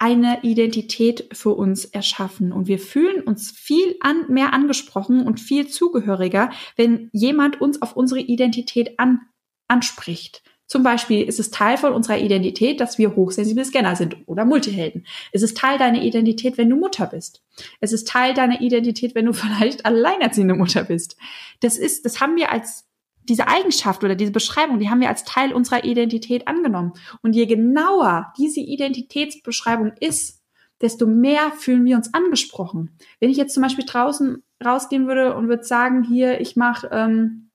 eine 0.00 0.42
Identität 0.42 1.28
für 1.32 1.54
uns 1.54 1.84
erschaffen 1.84 2.52
und 2.52 2.66
wir 2.66 2.80
fühlen 2.80 3.22
uns 3.22 3.52
viel 3.52 3.96
an, 4.00 4.26
mehr 4.28 4.52
angesprochen 4.52 5.24
und 5.24 5.38
viel 5.38 5.68
zugehöriger, 5.68 6.50
wenn 6.76 7.08
jemand 7.12 7.60
uns 7.60 7.80
auf 7.80 7.96
unsere 7.96 8.20
Identität 8.20 8.98
an, 8.98 9.20
anspricht. 9.68 10.42
Zum 10.66 10.82
Beispiel 10.82 11.22
ist 11.22 11.38
es 11.38 11.50
Teil 11.50 11.76
von 11.76 11.92
unserer 11.92 12.18
Identität, 12.18 12.80
dass 12.80 12.96
wir 12.98 13.14
hochsensible 13.16 13.64
Scanner 13.64 13.96
sind 13.96 14.16
oder 14.26 14.44
Multihelden. 14.44 15.06
Es 15.32 15.42
ist 15.42 15.56
Teil 15.56 15.78
deiner 15.78 16.02
Identität, 16.02 16.56
wenn 16.56 16.70
du 16.70 16.76
Mutter 16.76 17.06
bist. 17.06 17.42
Es 17.80 17.92
ist 17.92 18.08
Teil 18.08 18.34
deiner 18.34 18.60
Identität, 18.60 19.14
wenn 19.14 19.26
du 19.26 19.32
vielleicht 19.34 19.84
alleinerziehende 19.84 20.54
Mutter 20.54 20.84
bist. 20.84 21.16
Das 21.60 21.76
ist, 21.76 22.04
das 22.04 22.20
haben 22.20 22.36
wir 22.36 22.50
als 22.50 22.86
diese 23.28 23.48
Eigenschaft 23.48 24.04
oder 24.04 24.14
diese 24.14 24.32
Beschreibung, 24.32 24.78
die 24.78 24.90
haben 24.90 25.00
wir 25.00 25.08
als 25.08 25.24
Teil 25.24 25.52
unserer 25.52 25.84
Identität 25.84 26.46
angenommen. 26.46 26.92
Und 27.22 27.34
je 27.34 27.46
genauer 27.46 28.32
diese 28.38 28.60
Identitätsbeschreibung 28.60 29.92
ist, 30.00 30.42
desto 30.80 31.06
mehr 31.06 31.52
fühlen 31.52 31.84
wir 31.84 31.96
uns 31.96 32.12
angesprochen. 32.12 32.98
Wenn 33.20 33.30
ich 33.30 33.36
jetzt 33.36 33.54
zum 33.54 33.62
Beispiel 33.62 33.86
draußen 33.86 34.42
rausgehen 34.64 35.06
würde 35.06 35.34
und 35.34 35.48
würde 35.48 35.64
sagen, 35.64 36.04
hier, 36.04 36.40
ich 36.40 36.56
mache 36.56 36.88
ähm, 36.92 37.50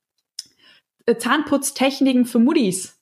Zahnputztechniken 1.17 2.26
für 2.26 2.39
Muddis, 2.39 2.98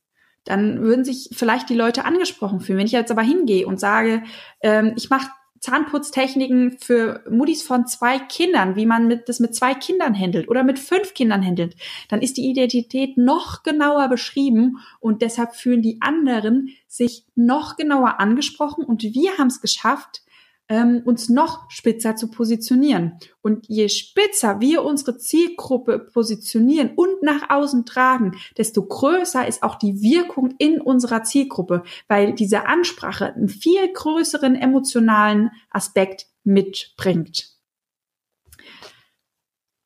dann 0.50 0.82
würden 0.82 1.06
sich 1.06 1.30
vielleicht 1.34 1.70
die 1.70 1.76
Leute 1.76 2.06
angesprochen 2.06 2.60
fühlen. 2.60 2.80
Wenn 2.80 2.86
ich 2.86 2.92
jetzt 2.92 3.12
aber 3.12 3.22
hingehe 3.22 3.68
und 3.68 3.80
sage, 3.80 4.24
ähm, 4.62 4.94
ich 4.96 5.10
mache 5.10 5.30
Zahnputztechniken 5.60 6.78
für 6.80 7.24
Muttis 7.30 7.64
von 7.64 7.88
zwei 7.88 8.20
Kindern, 8.20 8.76
wie 8.76 8.86
man 8.86 9.08
mit, 9.08 9.28
das 9.28 9.40
mit 9.40 9.56
zwei 9.56 9.74
Kindern 9.74 10.18
handelt 10.18 10.50
oder 10.50 10.64
mit 10.64 10.80
fünf 10.80 11.14
Kindern 11.14 11.46
handelt, 11.46 11.76
dann 12.10 12.22
ist 12.22 12.38
die 12.38 12.46
Identität 12.46 13.18
noch 13.18 13.64
genauer 13.64 14.08
beschrieben 14.08 14.78
und 15.00 15.22
deshalb 15.22 15.56
fühlen 15.56 15.82
die 15.82 16.00
anderen 16.02 16.70
sich 16.88 17.26
noch 17.36 17.76
genauer 17.76 18.20
angesprochen 18.20 18.84
und 18.84 19.04
wir 19.04 19.38
haben 19.38 19.48
es 19.48 19.62
geschafft, 19.62 20.22
ähm, 20.70 21.02
uns 21.06 21.30
noch 21.30 21.70
spitzer 21.70 22.16
zu 22.16 22.30
positionieren. 22.30 23.18
Und 23.42 23.68
je 23.68 23.90
spitzer 23.90 24.60
wir 24.60 24.84
unsere 24.84 25.18
Zielgruppe 25.18 26.00
positionieren 26.00 26.92
und 26.96 27.24
nach 27.24 27.50
außen 27.50 27.86
tragen, 27.86 28.36
desto 28.58 28.84
größer 28.84 29.48
ist 29.48 29.64
auch 29.64 29.76
die 29.76 30.02
Wirkung 30.02 30.54
in 30.58 30.82
unserer 30.82 31.24
Zielgruppe, 31.24 31.84
weil 32.08 32.34
diese 32.34 32.68
Ansprache 32.68 33.34
einen 33.34 33.50
viel 33.50 33.92
größeren 33.92 34.56
emotionalen 34.56 35.52
Aspekt 35.70 36.28
mitbringt. 36.44 37.58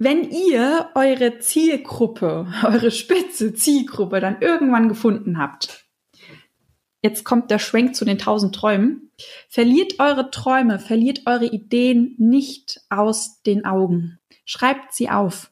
Wenn 0.04 0.32
ihr 0.32 0.90
eure 0.96 1.38
Zielgruppe, 1.38 2.48
eure 2.64 2.90
spitze 2.90 3.54
Zielgruppe 3.54 4.20
dann 4.20 4.42
irgendwann 4.42 4.90
gefunden 4.90 5.38
habt, 5.38 5.81
jetzt 7.02 7.24
kommt 7.24 7.52
der 7.52 7.60
Schwenk 7.60 7.96
zu 7.96 8.06
den 8.06 8.18
tausend 8.18 8.56
Träumen. 8.56 9.12
Verliert 9.50 10.00
eure 10.00 10.32
Träume, 10.32 10.80
verliert 10.80 11.22
eure 11.26 11.46
Ideen 11.46 12.16
nicht 12.18 12.82
aus 12.90 13.42
den 13.44 13.66
Augen. 13.66 14.20
Schreibt 14.46 14.94
sie 14.94 15.10
auf. 15.10 15.52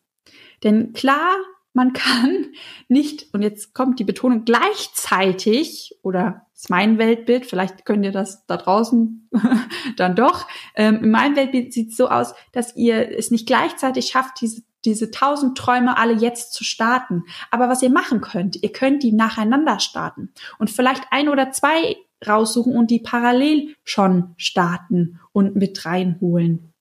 Denn 0.64 0.94
klar, 0.94 1.36
man 1.74 1.94
kann 1.94 2.48
nicht, 2.88 3.34
und 3.34 3.42
jetzt 3.42 3.74
kommt 3.74 4.00
die 4.00 4.06
Betonung, 4.06 4.46
gleichzeitig, 4.46 5.98
oder 6.04 6.46
ist 6.54 6.70
mein 6.70 6.98
Weltbild, 6.98 7.46
vielleicht 7.46 7.86
könnt 7.86 8.04
ihr 8.04 8.12
das 8.12 8.46
da 8.46 8.58
draußen 8.58 9.30
dann 9.98 10.16
doch, 10.16 10.48
ähm, 10.76 11.04
in 11.04 11.12
meinem 11.12 11.36
Weltbild 11.36 11.74
sieht 11.74 11.92
es 11.92 11.98
so 11.98 12.10
aus, 12.10 12.34
dass 12.52 12.76
ihr 12.76 13.18
es 13.18 13.32
nicht 13.32 13.48
gleichzeitig 13.48 14.08
schafft, 14.08 14.42
diese 14.42 14.64
diese 14.86 15.12
tausend 15.12 15.58
Träume 15.58 15.98
alle 15.98 16.14
jetzt 16.14 16.54
zu 16.54 16.64
starten. 16.64 17.24
Aber 17.52 17.70
was 17.70 17.82
ihr 17.82 17.90
machen 17.90 18.22
könnt, 18.22 18.62
ihr 18.62 18.72
könnt 18.72 19.04
die 19.04 19.12
nacheinander 19.12 19.80
starten 19.80 20.32
und 20.58 20.70
vielleicht 20.70 21.04
ein 21.12 21.30
oder 21.30 21.52
zwei 21.52 21.98
raussuchen 22.28 22.76
und 22.76 22.92
die 22.92 23.00
parallel 23.00 23.76
schon 23.84 24.34
starten 24.38 25.20
und 25.32 25.56
mit 25.56 25.86
reinholen. 25.86 26.74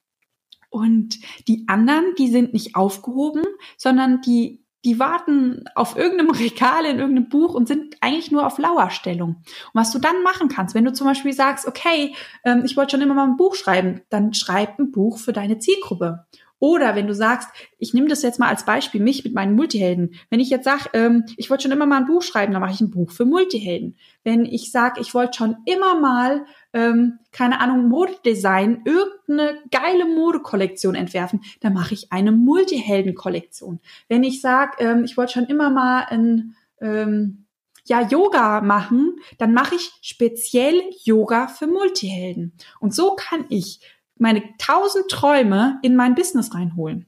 Und 0.71 1.19
die 1.47 1.65
anderen, 1.67 2.15
die 2.19 2.29
sind 2.29 2.53
nicht 2.53 2.77
aufgehoben, 2.77 3.43
sondern 3.77 4.21
die 4.21 4.65
die 4.85 4.99
warten 4.99 5.65
auf 5.75 5.97
irgendeinem 5.97 6.31
Regal 6.31 6.85
in 6.85 6.99
irgendeinem 6.99 7.29
Buch 7.29 7.55
und 7.55 7.67
sind 7.67 7.97
eigentlich 8.01 8.31
nur 8.31 8.47
auf 8.47 8.59
Lauerstellung. 8.59 9.31
Und 9.31 9.75
was 9.75 9.91
du 9.91 9.99
dann 9.99 10.23
machen 10.23 10.49
kannst, 10.49 10.75
wenn 10.75 10.85
du 10.85 10.93
zum 10.93 11.07
Beispiel 11.07 11.33
sagst, 11.33 11.67
okay, 11.67 12.15
ähm, 12.45 12.63
ich 12.65 12.77
wollte 12.77 12.93
schon 12.93 13.01
immer 13.01 13.15
mal 13.15 13.25
ein 13.25 13.37
Buch 13.37 13.55
schreiben, 13.55 14.03
dann 14.09 14.35
schreib 14.35 14.79
ein 14.79 14.93
Buch 14.93 15.19
für 15.19 15.33
deine 15.33 15.59
Zielgruppe. 15.59 16.27
Oder 16.61 16.97
wenn 16.97 17.07
du 17.07 17.15
sagst, 17.15 17.49
ich 17.79 17.95
nehme 17.95 18.09
das 18.09 18.23
jetzt 18.23 18.39
mal 18.39 18.49
als 18.49 18.65
Beispiel, 18.65 19.01
mich 19.01 19.25
mit 19.25 19.35
meinen 19.35 19.55
Multihelden. 19.55 20.15
Wenn 20.31 20.41
ich 20.41 20.51
jetzt 20.51 20.65
sage, 20.65 20.91
ähm, 20.93 21.25
ich 21.37 21.51
wollte 21.51 21.65
schon 21.65 21.73
immer 21.73 21.87
mal 21.87 21.99
ein 21.99 22.07
Buch 22.07 22.23
schreiben, 22.23 22.53
dann 22.53 22.61
mache 22.61 22.73
ich 22.73 22.81
ein 22.81 22.91
Buch 22.91 23.11
für 23.11 23.25
Multihelden. 23.25 23.97
Wenn 24.25 24.45
ich 24.45 24.73
sage, 24.73 25.01
ich 25.01 25.15
wollte 25.15 25.39
schon 25.39 25.57
immer 25.67 25.99
mal, 26.01 26.45
ähm, 26.73 27.21
keine 27.31 27.61
Ahnung, 27.61 27.89
Modedesign, 27.89 28.83
irgendeine 28.85 29.59
geile 29.71 30.05
Modekollektion 30.05 30.95
entwerfen, 30.95 31.43
dann 31.61 31.75
mache 31.75 31.95
ich 31.95 32.13
eine 32.13 32.33
Multihelden-Kollektion. 32.33 33.81
Wenn 34.09 34.25
ich 34.25 34.41
sage, 34.41 34.73
ähm, 34.81 35.05
ich 35.05 35.17
wollte 35.17 35.35
schon 35.35 35.47
immer 35.47 35.71
mal 35.71 36.07
ein 36.09 36.57
ähm, 36.81 37.45
ja 37.89 38.03
Yoga 38.03 38.61
machen, 38.61 39.17
dann 39.39 39.53
mache 39.53 39.75
ich 39.75 39.93
speziell 40.03 40.83
Yoga 41.05 41.49
für 41.49 41.67
Multihelden. 41.67 42.53
Und 42.81 42.95
so 42.95 43.17
kann 43.17 43.47
ich 43.49 43.81
meine 44.19 44.43
tausend 44.59 45.09
Träume 45.09 45.79
in 45.83 45.97
mein 45.97 46.15
Business 46.15 46.55
reinholen. 46.55 47.07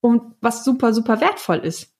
Und 0.00 0.22
was 0.40 0.64
super, 0.64 0.92
super 0.92 1.20
wertvoll 1.20 1.58
ist. 1.58 1.92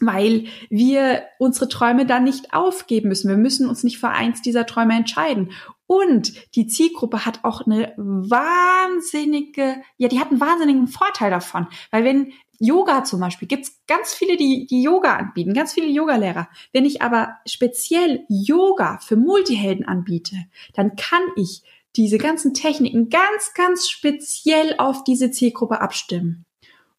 Weil 0.00 0.46
wir 0.70 1.22
unsere 1.38 1.68
Träume 1.68 2.06
dann 2.06 2.24
nicht 2.24 2.52
aufgeben 2.54 3.08
müssen. 3.08 3.28
Wir 3.28 3.36
müssen 3.36 3.68
uns 3.68 3.82
nicht 3.82 3.98
für 3.98 4.10
eins 4.10 4.42
dieser 4.42 4.66
Träume 4.66 4.94
entscheiden. 4.94 5.50
Und 5.86 6.54
die 6.54 6.66
Zielgruppe 6.66 7.24
hat 7.24 7.44
auch 7.44 7.66
eine 7.66 7.94
wahnsinnige, 7.96 9.76
ja, 9.96 10.08
die 10.08 10.20
hat 10.20 10.30
einen 10.30 10.40
wahnsinnigen 10.40 10.86
Vorteil 10.86 11.30
davon. 11.30 11.66
Weil 11.90 12.04
wenn 12.04 12.32
Yoga 12.60 13.04
zum 13.04 13.20
Beispiel, 13.20 13.48
gibt's 13.48 13.80
ganz 13.86 14.12
viele, 14.14 14.36
die, 14.36 14.66
die 14.66 14.82
Yoga 14.82 15.16
anbieten, 15.16 15.54
ganz 15.54 15.72
viele 15.72 15.86
Yogalehrer. 15.86 16.48
Wenn 16.72 16.84
ich 16.84 17.02
aber 17.02 17.36
speziell 17.46 18.24
Yoga 18.28 18.98
für 18.98 19.16
Multihelden 19.16 19.86
anbiete, 19.86 20.36
dann 20.74 20.96
kann 20.96 21.22
ich 21.36 21.62
diese 21.98 22.16
ganzen 22.16 22.54
Techniken 22.54 23.10
ganz, 23.10 23.52
ganz 23.54 23.88
speziell 23.88 24.76
auf 24.78 25.02
diese 25.04 25.32
Zielgruppe 25.32 25.80
abstimmen. 25.80 26.46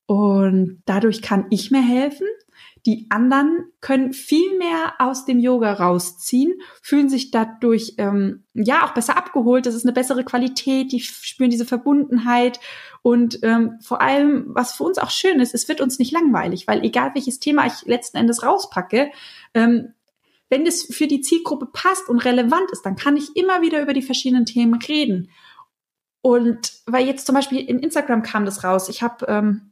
Und 0.05 0.83
dadurch 0.85 1.21
kann 1.21 1.45
ich 1.49 1.71
mir 1.71 1.81
helfen. 1.81 2.27
Die 2.85 3.07
anderen 3.09 3.71
können 3.81 4.13
viel 4.13 4.57
mehr 4.57 4.93
aus 4.99 5.25
dem 5.25 5.39
Yoga 5.39 5.73
rausziehen, 5.73 6.53
fühlen 6.81 7.09
sich 7.09 7.31
dadurch 7.31 7.95
ähm, 7.97 8.45
ja 8.53 8.85
auch 8.85 8.93
besser 8.93 9.17
abgeholt. 9.17 9.65
Das 9.65 9.75
ist 9.75 9.85
eine 9.85 9.93
bessere 9.93 10.23
Qualität. 10.23 10.91
Die 10.91 10.99
spüren 10.99 11.49
diese 11.49 11.65
Verbundenheit 11.65 12.59
und 13.01 13.39
ähm, 13.43 13.79
vor 13.81 14.01
allem, 14.01 14.45
was 14.47 14.73
für 14.73 14.83
uns 14.83 14.97
auch 14.97 15.09
schön 15.09 15.39
ist, 15.39 15.53
es 15.53 15.67
wird 15.69 15.81
uns 15.81 15.99
nicht 15.99 16.11
langweilig, 16.11 16.67
weil 16.67 16.83
egal 16.83 17.11
welches 17.13 17.39
Thema 17.39 17.65
ich 17.65 17.85
letzten 17.85 18.17
Endes 18.17 18.43
rauspacke, 18.43 19.11
ähm, 19.53 19.93
wenn 20.49 20.65
es 20.65 20.83
für 20.93 21.07
die 21.07 21.21
Zielgruppe 21.21 21.67
passt 21.67 22.09
und 22.09 22.19
relevant 22.19 22.71
ist, 22.71 22.85
dann 22.85 22.95
kann 22.95 23.17
ich 23.17 23.35
immer 23.35 23.61
wieder 23.61 23.81
über 23.81 23.93
die 23.93 24.01
verschiedenen 24.01 24.45
Themen 24.45 24.75
reden. 24.81 25.29
Und 26.21 26.73
weil 26.85 27.05
jetzt 27.05 27.25
zum 27.25 27.35
Beispiel 27.35 27.59
in 27.59 27.79
Instagram 27.79 28.23
kam 28.23 28.45
das 28.45 28.63
raus, 28.63 28.89
ich 28.89 29.01
habe 29.01 29.25
ähm, 29.27 29.69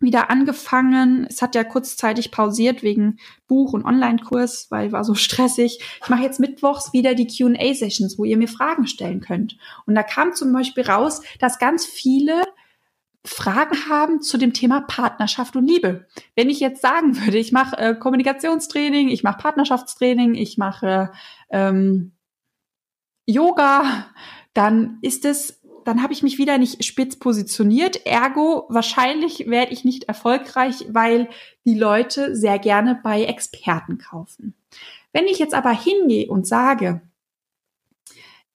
wieder 0.00 0.30
angefangen. 0.30 1.26
Es 1.28 1.42
hat 1.42 1.54
ja 1.54 1.62
kurzzeitig 1.62 2.30
pausiert 2.30 2.82
wegen 2.82 3.18
Buch- 3.46 3.74
und 3.74 3.84
Online-Kurs, 3.84 4.70
weil 4.70 4.92
war 4.92 5.04
so 5.04 5.14
stressig. 5.16 5.80
Ich 6.02 6.08
mache 6.08 6.22
jetzt 6.22 6.40
mittwochs 6.40 6.92
wieder 6.92 7.14
die 7.14 7.26
Q&A-Sessions, 7.26 8.18
wo 8.18 8.24
ihr 8.24 8.36
mir 8.36 8.48
Fragen 8.48 8.86
stellen 8.86 9.20
könnt. 9.20 9.56
Und 9.86 9.94
da 9.94 10.02
kam 10.02 10.34
zum 10.34 10.52
Beispiel 10.52 10.84
raus, 10.84 11.22
dass 11.38 11.58
ganz 11.58 11.84
viele 11.86 12.42
Fragen 13.24 13.88
haben 13.88 14.22
zu 14.22 14.38
dem 14.38 14.54
Thema 14.54 14.80
Partnerschaft 14.80 15.54
und 15.54 15.66
Liebe. 15.66 16.06
Wenn 16.36 16.48
ich 16.48 16.60
jetzt 16.60 16.80
sagen 16.80 17.16
würde, 17.24 17.38
ich 17.38 17.52
mache 17.52 17.76
äh, 17.76 17.94
Kommunikationstraining, 17.94 19.08
ich 19.08 19.22
mache 19.22 19.38
Partnerschaftstraining, 19.38 20.34
ich 20.34 20.56
mache 20.56 21.12
ähm, 21.50 22.12
Yoga, 23.26 24.06
dann 24.54 24.98
ist 25.02 25.24
es, 25.24 25.60
dann 25.84 26.02
habe 26.02 26.12
ich 26.12 26.22
mich 26.22 26.38
wieder 26.38 26.56
nicht 26.56 26.84
spitz 26.84 27.16
positioniert. 27.16 28.06
Ergo, 28.06 28.66
wahrscheinlich 28.70 29.46
werde 29.48 29.72
ich 29.72 29.84
nicht 29.84 30.04
erfolgreich, 30.04 30.86
weil 30.88 31.28
die 31.66 31.78
Leute 31.78 32.34
sehr 32.34 32.58
gerne 32.58 32.98
bei 33.02 33.24
Experten 33.24 33.98
kaufen. 33.98 34.54
Wenn 35.12 35.26
ich 35.26 35.38
jetzt 35.38 35.54
aber 35.54 35.72
hingehe 35.72 36.28
und 36.28 36.46
sage, 36.46 37.02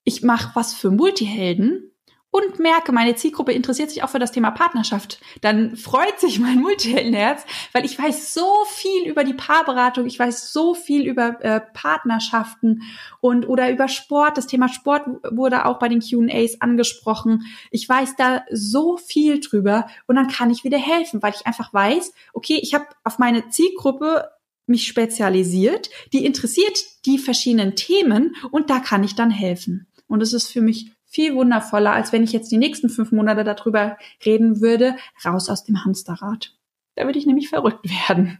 ich 0.04 0.24
mache 0.24 0.56
was 0.56 0.74
für 0.74 0.92
Multihelden, 0.92 1.92
und 2.36 2.60
merke, 2.60 2.92
meine 2.92 3.16
Zielgruppe 3.16 3.54
interessiert 3.54 3.90
sich 3.90 4.04
auch 4.04 4.10
für 4.10 4.20
das 4.20 4.34
Thema 4.34 4.52
Partnerschaft, 4.52 5.22
dann 5.40 5.78
freut 5.78 6.20
sich 6.20 6.38
mein 6.38 6.60
Multiheldenherz, 6.60 7.46
weil 7.72 7.86
ich 7.86 7.98
weiß 7.98 8.34
so 8.34 8.52
viel 8.68 9.08
über 9.08 9.24
die 9.24 9.34
Paarberatung, 9.34 10.06
ich 10.06 10.20
weiß 10.20 10.52
so 10.52 10.74
viel 10.74 11.08
über 11.08 11.42
äh, 11.42 11.62
Partnerschaften 11.62 12.82
und 13.22 13.48
oder 13.48 13.72
über 13.72 13.88
Sport. 13.88 14.38
Das 14.38 14.48
Thema 14.48 14.68
Sport 14.68 15.04
wurde 15.32 15.66
auch 15.66 15.80
bei 15.80 15.88
den 15.88 16.02
Q&As 16.02 16.60
angesprochen. 16.60 17.46
Ich 17.72 17.88
weiß 17.88 18.18
da 18.18 18.44
so 18.52 18.98
viel 18.98 19.40
drüber 19.40 19.88
und 20.08 20.18
dann 20.18 20.28
kann 20.28 20.52
ich 20.52 20.66
wieder 20.66 20.78
helfen, 20.78 21.24
weil 21.24 21.34
ich 21.34 21.48
einfach 21.48 21.74
weiß, 21.74 22.12
okay, 22.34 22.60
ich 22.62 22.74
habe 22.74 22.88
auf 23.06 23.18
meine 23.18 23.48
Zielgruppe 23.48 24.30
mich 24.68 24.88
spezialisiert, 24.88 25.90
die 26.12 26.26
interessiert 26.26 26.84
die 27.06 27.18
verschiedenen 27.18 27.78
Themen 27.78 28.36
und 28.52 28.70
da 28.70 28.80
kann 28.80 29.06
ich 29.06 29.16
dann 29.16 29.32
helfen. 29.32 29.88
Und 30.08 30.22
es 30.22 30.34
ist 30.34 30.52
für 30.52 30.62
mich 30.62 30.95
viel 31.06 31.36
wundervoller, 31.36 31.94
als 31.94 32.12
wenn 32.12 32.24
ich 32.24 32.32
jetzt 32.32 32.52
die 32.52 32.58
nächsten 32.58 32.90
fünf 32.90 33.12
Monate 33.12 33.44
darüber 33.44 33.98
reden 34.26 34.62
würde, 34.62 34.96
raus 35.24 35.50
aus 35.50 35.64
dem 35.64 35.84
Hamsterrad. 35.84 36.56
Da 36.96 37.06
würde 37.06 37.20
ich 37.20 37.26
nämlich 37.26 37.50
verrückt 37.50 37.86
werden. 38.08 38.40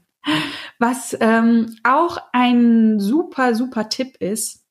Was 0.80 1.16
ähm, 1.20 1.76
auch 1.84 2.18
ein 2.34 3.00
super, 3.00 3.56
super 3.56 3.90
Tipp 3.90 4.18
ist, 4.20 4.66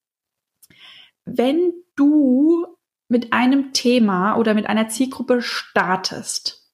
wenn 1.24 1.72
du 1.96 2.66
mit 3.08 3.32
einem 3.32 3.72
Thema 3.72 4.36
oder 4.36 4.54
mit 4.54 4.66
einer 4.66 4.88
Zielgruppe 4.88 5.40
startest 5.40 6.72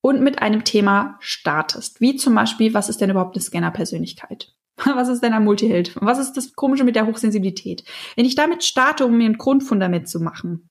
und 0.00 0.22
mit 0.22 0.40
einem 0.40 0.64
Thema 0.64 1.16
startest, 1.20 2.00
wie 2.00 2.16
zum 2.16 2.34
Beispiel, 2.34 2.72
was 2.74 2.88
ist 2.88 3.00
denn 3.00 3.10
überhaupt 3.10 3.36
eine 3.36 3.42
Scanner-Persönlichkeit? 3.42 4.54
Was 4.84 5.08
ist 5.08 5.22
denn 5.22 5.32
ein 5.32 5.44
Multiheld? 5.44 5.96
Was 6.00 6.18
ist 6.18 6.34
das 6.34 6.54
Komische 6.54 6.84
mit 6.84 6.96
der 6.96 7.06
Hochsensibilität? 7.06 7.84
Wenn 8.16 8.24
ich 8.24 8.34
damit 8.34 8.64
starte, 8.64 9.06
um 9.06 9.16
mir 9.16 9.28
ein 9.28 9.38
Grundfundament 9.38 10.08
zu 10.08 10.20
machen, 10.20 10.68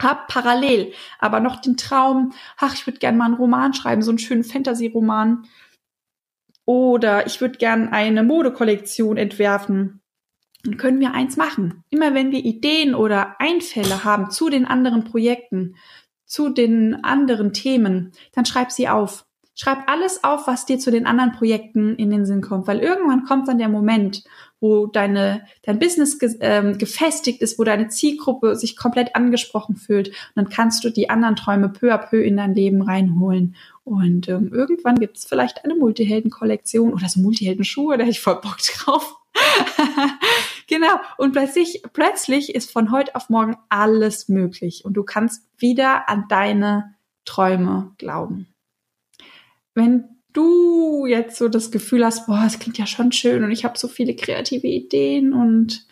hab 0.00 0.28
parallel 0.28 0.92
aber 1.18 1.40
noch 1.40 1.60
den 1.60 1.76
Traum, 1.76 2.32
ach, 2.56 2.74
ich 2.74 2.86
würde 2.86 2.98
gerne 2.98 3.18
mal 3.18 3.26
einen 3.26 3.34
Roman 3.34 3.74
schreiben, 3.74 4.02
so 4.02 4.10
einen 4.10 4.18
schönen 4.18 4.44
Fantasy-Roman. 4.44 5.44
Oder 6.64 7.26
ich 7.26 7.40
würde 7.40 7.58
gerne 7.58 7.92
eine 7.92 8.22
Modekollektion 8.22 9.16
entwerfen. 9.16 10.02
Dann 10.64 10.76
können 10.76 11.00
wir 11.00 11.14
eins 11.14 11.36
machen. 11.36 11.82
Immer 11.90 12.14
wenn 12.14 12.30
wir 12.30 12.44
Ideen 12.44 12.94
oder 12.94 13.40
Einfälle 13.40 14.04
haben 14.04 14.30
zu 14.30 14.50
den 14.50 14.66
anderen 14.66 15.04
Projekten, 15.04 15.76
zu 16.26 16.50
den 16.50 17.02
anderen 17.04 17.52
Themen, 17.52 18.12
dann 18.32 18.44
schreib 18.44 18.70
sie 18.70 18.88
auf. 18.88 19.24
Schreib 19.60 19.90
alles 19.90 20.22
auf, 20.22 20.46
was 20.46 20.66
dir 20.66 20.78
zu 20.78 20.92
den 20.92 21.04
anderen 21.04 21.32
Projekten 21.32 21.96
in 21.96 22.10
den 22.10 22.24
Sinn 22.24 22.42
kommt, 22.42 22.68
weil 22.68 22.78
irgendwann 22.78 23.24
kommt 23.24 23.48
dann 23.48 23.58
der 23.58 23.68
Moment, 23.68 24.22
wo 24.60 24.86
deine, 24.86 25.44
dein 25.64 25.80
Business 25.80 26.20
ge 26.20 26.36
ähm, 26.38 26.78
gefestigt 26.78 27.42
ist, 27.42 27.58
wo 27.58 27.64
deine 27.64 27.88
Zielgruppe 27.88 28.54
sich 28.54 28.76
komplett 28.76 29.16
angesprochen 29.16 29.74
fühlt. 29.74 30.08
Und 30.10 30.36
dann 30.36 30.48
kannst 30.48 30.84
du 30.84 30.90
die 30.90 31.10
anderen 31.10 31.34
Träume 31.34 31.70
peu 31.70 31.92
à 31.92 31.98
peu 31.98 32.22
in 32.22 32.36
dein 32.36 32.54
Leben 32.54 32.82
reinholen. 32.82 33.56
Und 33.82 34.28
ähm, 34.28 34.52
irgendwann 34.52 35.00
gibt 35.00 35.16
es 35.16 35.24
vielleicht 35.24 35.64
eine 35.64 35.74
Multihelden-Kollektion 35.74 36.92
oder 36.92 37.08
so 37.08 37.18
Multihelden-Schuhe, 37.18 37.98
da 37.98 38.04
hätte 38.04 38.12
ich 38.12 38.20
voll 38.20 38.40
Bock 38.40 38.58
drauf. 38.58 39.16
genau. 40.68 41.00
Und 41.16 41.32
plötzlich, 41.32 41.82
plötzlich 41.92 42.54
ist 42.54 42.70
von 42.70 42.92
heute 42.92 43.16
auf 43.16 43.28
morgen 43.28 43.56
alles 43.70 44.28
möglich. 44.28 44.84
Und 44.84 44.94
du 44.94 45.02
kannst 45.02 45.42
wieder 45.56 46.08
an 46.08 46.26
deine 46.28 46.94
Träume 47.24 47.90
glauben 47.98 48.46
wenn 49.78 50.18
du 50.32 51.06
jetzt 51.06 51.38
so 51.38 51.48
das 51.48 51.70
Gefühl 51.70 52.04
hast, 52.04 52.26
boah, 52.26 52.44
es 52.46 52.58
klingt 52.58 52.78
ja 52.78 52.86
schon 52.86 53.12
schön 53.12 53.44
und 53.44 53.50
ich 53.50 53.64
habe 53.64 53.78
so 53.78 53.88
viele 53.88 54.14
kreative 54.14 54.66
Ideen 54.66 55.32
und 55.32 55.86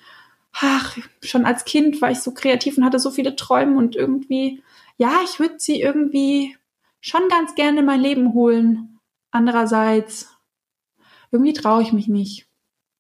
ach, 0.52 0.96
schon 1.22 1.46
als 1.46 1.64
Kind 1.64 2.02
war 2.02 2.10
ich 2.10 2.20
so 2.20 2.32
kreativ 2.32 2.76
und 2.76 2.84
hatte 2.84 2.98
so 2.98 3.10
viele 3.10 3.36
Träume 3.36 3.76
und 3.76 3.96
irgendwie, 3.96 4.62
ja, 4.98 5.20
ich 5.24 5.38
würde 5.38 5.56
sie 5.58 5.80
irgendwie 5.80 6.56
schon 7.00 7.28
ganz 7.28 7.54
gerne 7.54 7.80
in 7.80 7.86
mein 7.86 8.00
Leben 8.00 8.34
holen. 8.34 8.98
andererseits, 9.30 10.34
irgendwie 11.30 11.52
traue 11.52 11.82
ich 11.82 11.92
mich 11.92 12.08
nicht. 12.08 12.46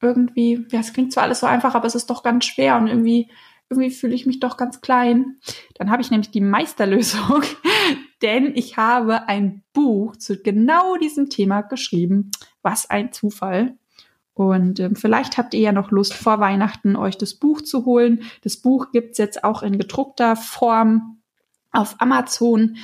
Irgendwie, 0.02 0.66
ja, 0.70 0.80
es 0.80 0.92
klingt 0.92 1.12
zwar 1.12 1.22
alles 1.22 1.40
so 1.40 1.46
einfach, 1.46 1.74
aber 1.74 1.86
es 1.86 1.94
ist 1.94 2.10
doch 2.10 2.22
ganz 2.22 2.44
schwer 2.44 2.76
und 2.76 2.88
irgendwie, 2.88 3.30
irgendwie 3.70 3.90
fühle 3.90 4.14
ich 4.14 4.26
mich 4.26 4.40
doch 4.40 4.56
ganz 4.58 4.82
klein. 4.82 5.38
Dann 5.74 5.90
habe 5.90 6.02
ich 6.02 6.10
nämlich 6.10 6.30
die 6.30 6.42
Meisterlösung, 6.42 7.42
denn 8.22 8.52
ich 8.54 8.76
habe 8.76 9.28
ein 9.28 9.62
Buch 9.72 10.16
zu 10.16 10.38
genau 10.38 10.96
diesem 10.96 11.30
Thema 11.30 11.62
geschrieben. 11.62 12.30
Was 12.62 12.88
ein 12.88 13.12
Zufall. 13.12 13.76
Und 14.34 14.80
ähm, 14.80 14.96
vielleicht 14.96 15.38
habt 15.38 15.54
ihr 15.54 15.60
ja 15.60 15.72
noch 15.72 15.90
Lust, 15.90 16.12
vor 16.12 16.40
Weihnachten 16.40 16.94
euch 16.94 17.16
das 17.16 17.34
Buch 17.34 17.62
zu 17.62 17.86
holen. 17.86 18.22
Das 18.42 18.58
Buch 18.58 18.92
gibt's 18.92 19.16
jetzt 19.18 19.44
auch 19.44 19.62
in 19.62 19.78
gedruckter 19.78 20.36
Form 20.36 21.20
auf 21.72 22.00
Amazon. 22.00 22.76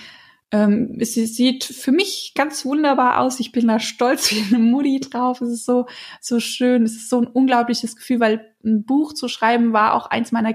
Ähm, 0.51 0.97
es 0.99 1.14
sieht 1.14 1.64
für 1.64 1.92
mich 1.92 2.33
ganz 2.35 2.64
wunderbar 2.64 3.21
aus. 3.21 3.40
Ich 3.40 3.53
bin 3.53 3.68
da 3.68 3.81
stolz 3.81 4.31
wie 4.33 4.55
eine 4.55 4.62
Mutti 4.62 5.01
drauf. 5.01 5.40
Es 5.40 5.51
ist 5.51 5.66
so, 5.66 5.87
so 6.21 6.40
schön. 6.40 6.85
Es 6.85 6.92
ist 6.92 7.11
so 7.11 7.21
ein 7.21 7.27
unglaubliches 7.27 7.97
Gefühl, 7.97 8.21
weil 8.21 8.55
ein 8.64 8.85
Buch 8.85 9.12
zu 9.12 9.29
schreiben 9.29 9.73
war 9.73 9.95
auch 9.95 10.07
eins 10.07 10.33
meiner 10.33 10.55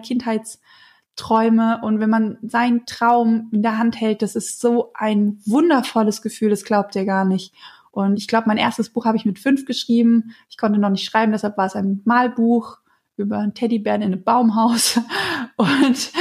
Kindheitsträume. 1.18 1.82
Und 1.82 2.00
wenn 2.00 2.10
man 2.10 2.38
seinen 2.42 2.86
Traum 2.86 3.50
in 3.52 3.62
der 3.62 3.78
Hand 3.78 4.00
hält, 4.00 4.22
das 4.22 4.36
ist 4.36 4.60
so 4.60 4.92
ein 4.94 5.40
wundervolles 5.46 6.22
Gefühl. 6.22 6.50
Das 6.50 6.64
glaubt 6.64 6.96
ihr 6.96 7.06
gar 7.06 7.26
nicht. 7.26 7.54
Und 7.92 8.18
ich 8.18 8.28
glaube, 8.28 8.48
mein 8.48 8.58
erstes 8.58 8.90
Buch 8.90 9.06
habe 9.06 9.18
ich 9.18 9.26
mit 9.26 9.40
fünf 9.40 9.66
geschrieben. 9.66 10.36
Ich 10.50 10.58
konnte 10.58 10.80
noch 10.80 10.90
nicht 10.90 11.06
schreiben, 11.06 11.32
deshalb 11.32 11.58
war 11.58 11.66
es 11.66 11.76
ein 11.76 12.02
Malbuch 12.06 12.78
über 13.16 13.40
einen 13.40 13.56
Teddybären 13.56 14.04
in 14.04 14.14
einem 14.14 14.24
Baumhaus. 14.24 15.00
Und 15.58 16.12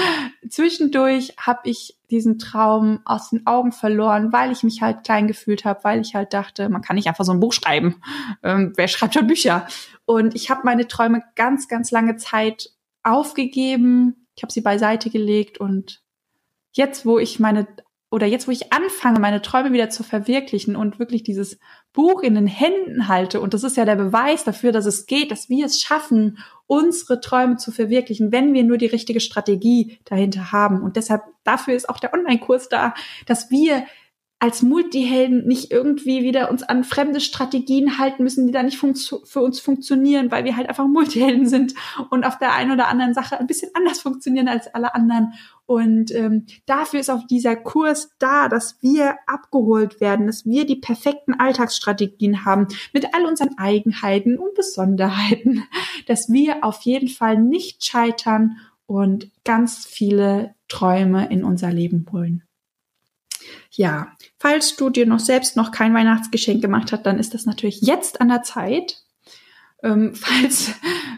zwischendurch 0.49 1.35
habe 1.39 1.61
ich 1.65 1.99
diesen 2.11 2.39
Traum 2.39 3.01
aus 3.05 3.29
den 3.29 3.47
Augen 3.47 3.73
verloren, 3.73 4.33
weil 4.33 4.51
ich 4.51 4.63
mich 4.63 4.81
halt 4.81 5.05
klein 5.05 5.29
gefühlt 5.29 5.67
habe, 5.67 5.85
weil 5.85 6.01
ich 6.01 6.15
halt 6.15 6.33
dachte, 6.33 6.71
man 6.71 6.81
kann 6.81 6.97
nicht 6.97 7.09
einfach 7.09 7.27
so 7.27 7.33
ein 7.33 7.41
Buch 7.41 7.53
schreiben. 7.53 7.97
Ähm, 8.43 8.73
wer 8.77 8.89
schreibt 8.89 9.13
schon 9.13 9.27
Bücher? 9.27 9.67
Und 10.07 10.35
ich 10.35 10.49
habe 10.49 10.63
meine 10.65 10.89
Träume 10.89 11.23
ganz, 11.35 11.69
ganz 11.69 11.91
lange 11.91 12.17
Zeit 12.17 12.71
aufgegeben. 13.03 14.26
Ich 14.37 14.43
habe 14.43 14.53
sie 14.53 14.61
beiseite 14.61 15.11
gelegt 15.11 15.59
und 15.59 16.03
jetzt, 16.73 17.07
wo 17.07 17.19
ich 17.19 17.41
meine 17.41 17.67
oder 18.09 18.27
jetzt, 18.27 18.47
wo 18.47 18.53
ich 18.53 18.73
anfange, 18.73 19.19
meine 19.19 19.43
Träume 19.43 19.73
wieder 19.73 19.91
zu 19.91 20.05
verwirklichen 20.05 20.77
und 20.77 21.01
wirklich 21.01 21.25
dieses 21.25 21.59
Buch 21.93 22.23
in 22.23 22.37
den 22.37 22.47
Händen 22.47 23.09
halte, 23.09 23.41
und 23.41 23.53
das 23.53 23.65
ist 23.65 23.77
ja 23.77 23.85
der 23.85 23.97
Beweis 23.97 24.45
dafür, 24.45 24.71
dass 24.71 24.87
es 24.87 25.07
geht, 25.07 25.33
dass 25.33 25.49
wir 25.49 25.67
es 25.67 25.81
schaffen, 25.81 26.39
unsere 26.67 27.21
Träume 27.21 27.57
zu 27.57 27.73
verwirklichen, 27.73 28.31
wenn 28.31 28.55
wir 28.55 28.63
nur 28.63 28.79
die 28.79 28.87
richtige 28.87 29.21
Strategie 29.21 29.99
dahinter 30.05 30.53
haben. 30.53 30.83
Und 30.83 30.97
deshalb, 30.97 31.23
dafür 31.43 31.75
ist 31.75 31.89
auch 31.89 31.99
der 31.99 32.15
Online-Kurs 32.15 32.69
da, 32.69 32.95
dass 33.27 33.51
wir 33.51 33.85
als 34.39 34.61
Multihelden 34.61 35.47
nicht 35.47 35.73
irgendwie 35.73 36.23
wieder 36.23 36.51
uns 36.51 36.63
an 36.63 36.85
fremde 36.85 37.21
Strategien 37.21 37.99
halten 37.99 38.23
müssen, 38.23 38.47
die 38.47 38.53
da 38.53 38.63
nicht 38.63 38.79
für 38.79 39.41
uns 39.41 39.61
funktionieren, 39.61 40.31
weil 40.31 40.45
wir 40.45 40.57
halt 40.57 40.69
einfach 40.69 40.87
Multihelden 40.87 41.49
sind 41.49 41.75
und 42.11 42.25
auf 42.25 42.39
der 42.39 42.53
einen 42.53 42.71
oder 42.71 42.89
anderen 42.89 43.15
Sache 43.15 43.41
ein 43.41 43.47
bisschen 43.47 43.71
anders 43.75 44.01
funktionieren 44.01 44.49
als 44.49 44.73
alle 44.75 44.95
anderen. 44.95 45.33
Und 45.65 46.15
ähm, 46.15 46.45
dafür 46.67 47.01
ist 47.01 47.11
auch 47.11 47.27
dieser 47.27 47.57
Kurs 47.57 48.11
da, 48.19 48.49
dass 48.49 48.77
wir 48.83 49.17
abgeholt 49.27 50.03
werden, 50.03 50.27
dass 50.27 50.45
wir 50.45 50.67
die 50.67 50.77
perfekten 50.77 51.33
Alltagsstrategien 51.33 52.45
haben 52.45 52.69
mit 52.93 53.15
all 53.15 53.25
unseren 53.25 53.57
Eigenheiten 53.57 54.39
und 54.39 54.55
Besonderheiten, 54.55 55.65
dass 56.07 56.31
wir 56.31 56.63
auf 56.63 56.83
jeden 56.83 57.09
Fall 57.09 57.39
nicht 57.41 57.87
scheitern 57.87 58.59
und 58.87 59.31
ganz 59.45 59.87
viele 59.87 60.55
Träume 60.69 61.29
in 61.31 61.43
unser 61.43 61.73
Leben 61.73 62.07
holen. 62.13 62.43
Ja, 63.71 64.16
falls 64.39 64.77
du 64.77 64.91
dir 64.91 65.07
noch 65.07 65.21
selbst 65.21 65.57
noch 65.57 65.73
kein 65.73 65.95
Weihnachtsgeschenk 65.95 66.63
gemacht 66.63 66.93
hast, 66.93 67.05
dann 67.05 67.19
ist 67.19 67.35
das 67.35 67.47
natürlich 67.47 67.81
jetzt 67.81 68.21
an 68.21 68.29
der 68.29 68.43
Zeit. 68.43 69.03
Ähm, 69.83 70.15
falls, 70.15 70.73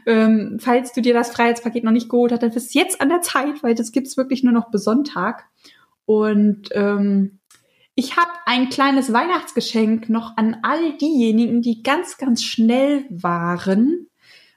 ähm, 0.06 0.58
falls 0.60 0.92
du 0.92 1.00
dir 1.00 1.14
das 1.14 1.30
Freiheitspaket 1.30 1.84
noch 1.84 1.92
nicht 1.92 2.08
geholt 2.08 2.32
hast, 2.32 2.42
dann 2.42 2.50
ist 2.50 2.56
es 2.56 2.74
jetzt 2.74 3.00
an 3.00 3.08
der 3.08 3.20
Zeit, 3.20 3.62
weil 3.62 3.74
das 3.74 3.92
gibt's 3.92 4.16
wirklich 4.16 4.42
nur 4.42 4.52
noch 4.52 4.70
bis 4.70 4.84
Sonntag. 4.84 5.44
Und 6.06 6.68
ähm, 6.72 7.38
ich 7.94 8.16
habe 8.16 8.30
ein 8.46 8.68
kleines 8.68 9.12
Weihnachtsgeschenk 9.12 10.08
noch 10.08 10.36
an 10.36 10.58
all 10.62 10.96
diejenigen, 10.98 11.62
die 11.62 11.82
ganz, 11.82 12.16
ganz 12.16 12.44
schnell 12.44 13.04
waren 13.10 14.06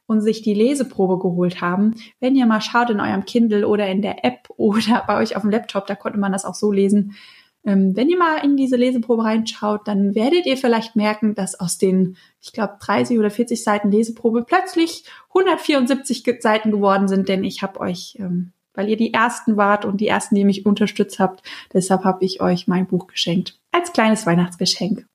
und 0.06 0.22
sich 0.22 0.44
die 0.44 0.54
Leseprobe 0.54 1.18
geholt 1.18 1.60
haben. 1.60 1.96
Wenn 2.20 2.36
ihr 2.36 2.46
mal 2.46 2.62
schaut 2.62 2.90
in 2.90 3.00
eurem 3.00 3.26
Kindle 3.26 3.68
oder 3.68 3.88
in 3.88 4.02
der 4.02 4.24
App 4.24 4.48
oder 4.58 5.04
bei 5.08 5.18
euch 5.18 5.36
auf 5.36 5.42
dem 5.42 5.52
Laptop, 5.52 5.88
da 5.88 5.96
konnte 5.96 6.20
man 6.20 6.32
das 6.32 6.46
auch 6.46 6.54
so 6.54 6.72
lesen, 6.72 7.16
wenn 7.64 8.10
ihr 8.10 8.18
mal 8.18 8.44
in 8.44 8.58
diese 8.58 8.76
Leseprobe 8.76 9.24
reinschaut, 9.24 9.88
dann 9.88 10.16
werdet 10.16 10.46
ihr 10.46 10.58
vielleicht 10.58 10.96
merken, 10.96 11.36
dass 11.36 11.60
aus 11.60 11.78
den, 11.78 12.18
ich 12.42 12.54
glaube, 12.54 12.78
30 12.80 13.20
oder 13.20 13.30
40 13.30 13.64
Seiten 13.64 13.92
Leseprobe 13.92 14.44
plötzlich 14.44 15.06
174 15.30 16.24
Seiten 16.42 16.72
geworden 16.72 17.08
sind, 17.08 17.30
denn 17.30 17.44
ich 17.44 17.62
habe 17.62 17.80
euch, 17.80 18.18
ähm, 18.20 18.52
weil 18.74 18.90
ihr 18.90 18.98
die 18.98 19.14
Ersten 19.14 19.58
wart 19.58 19.86
und 19.86 20.02
die 20.02 20.08
Ersten, 20.08 20.36
die 20.36 20.46
mich 20.46 20.66
unterstützt 20.66 21.20
habt, 21.20 21.44
deshalb 21.74 22.04
habe 22.04 22.26
ich 22.26 22.42
euch 22.42 22.68
mein 22.68 22.88
Buch 22.88 23.08
geschenkt. 23.08 23.60
Als 23.72 23.94
kleines 23.94 24.26
Weihnachtsgeschenk. 24.26 25.06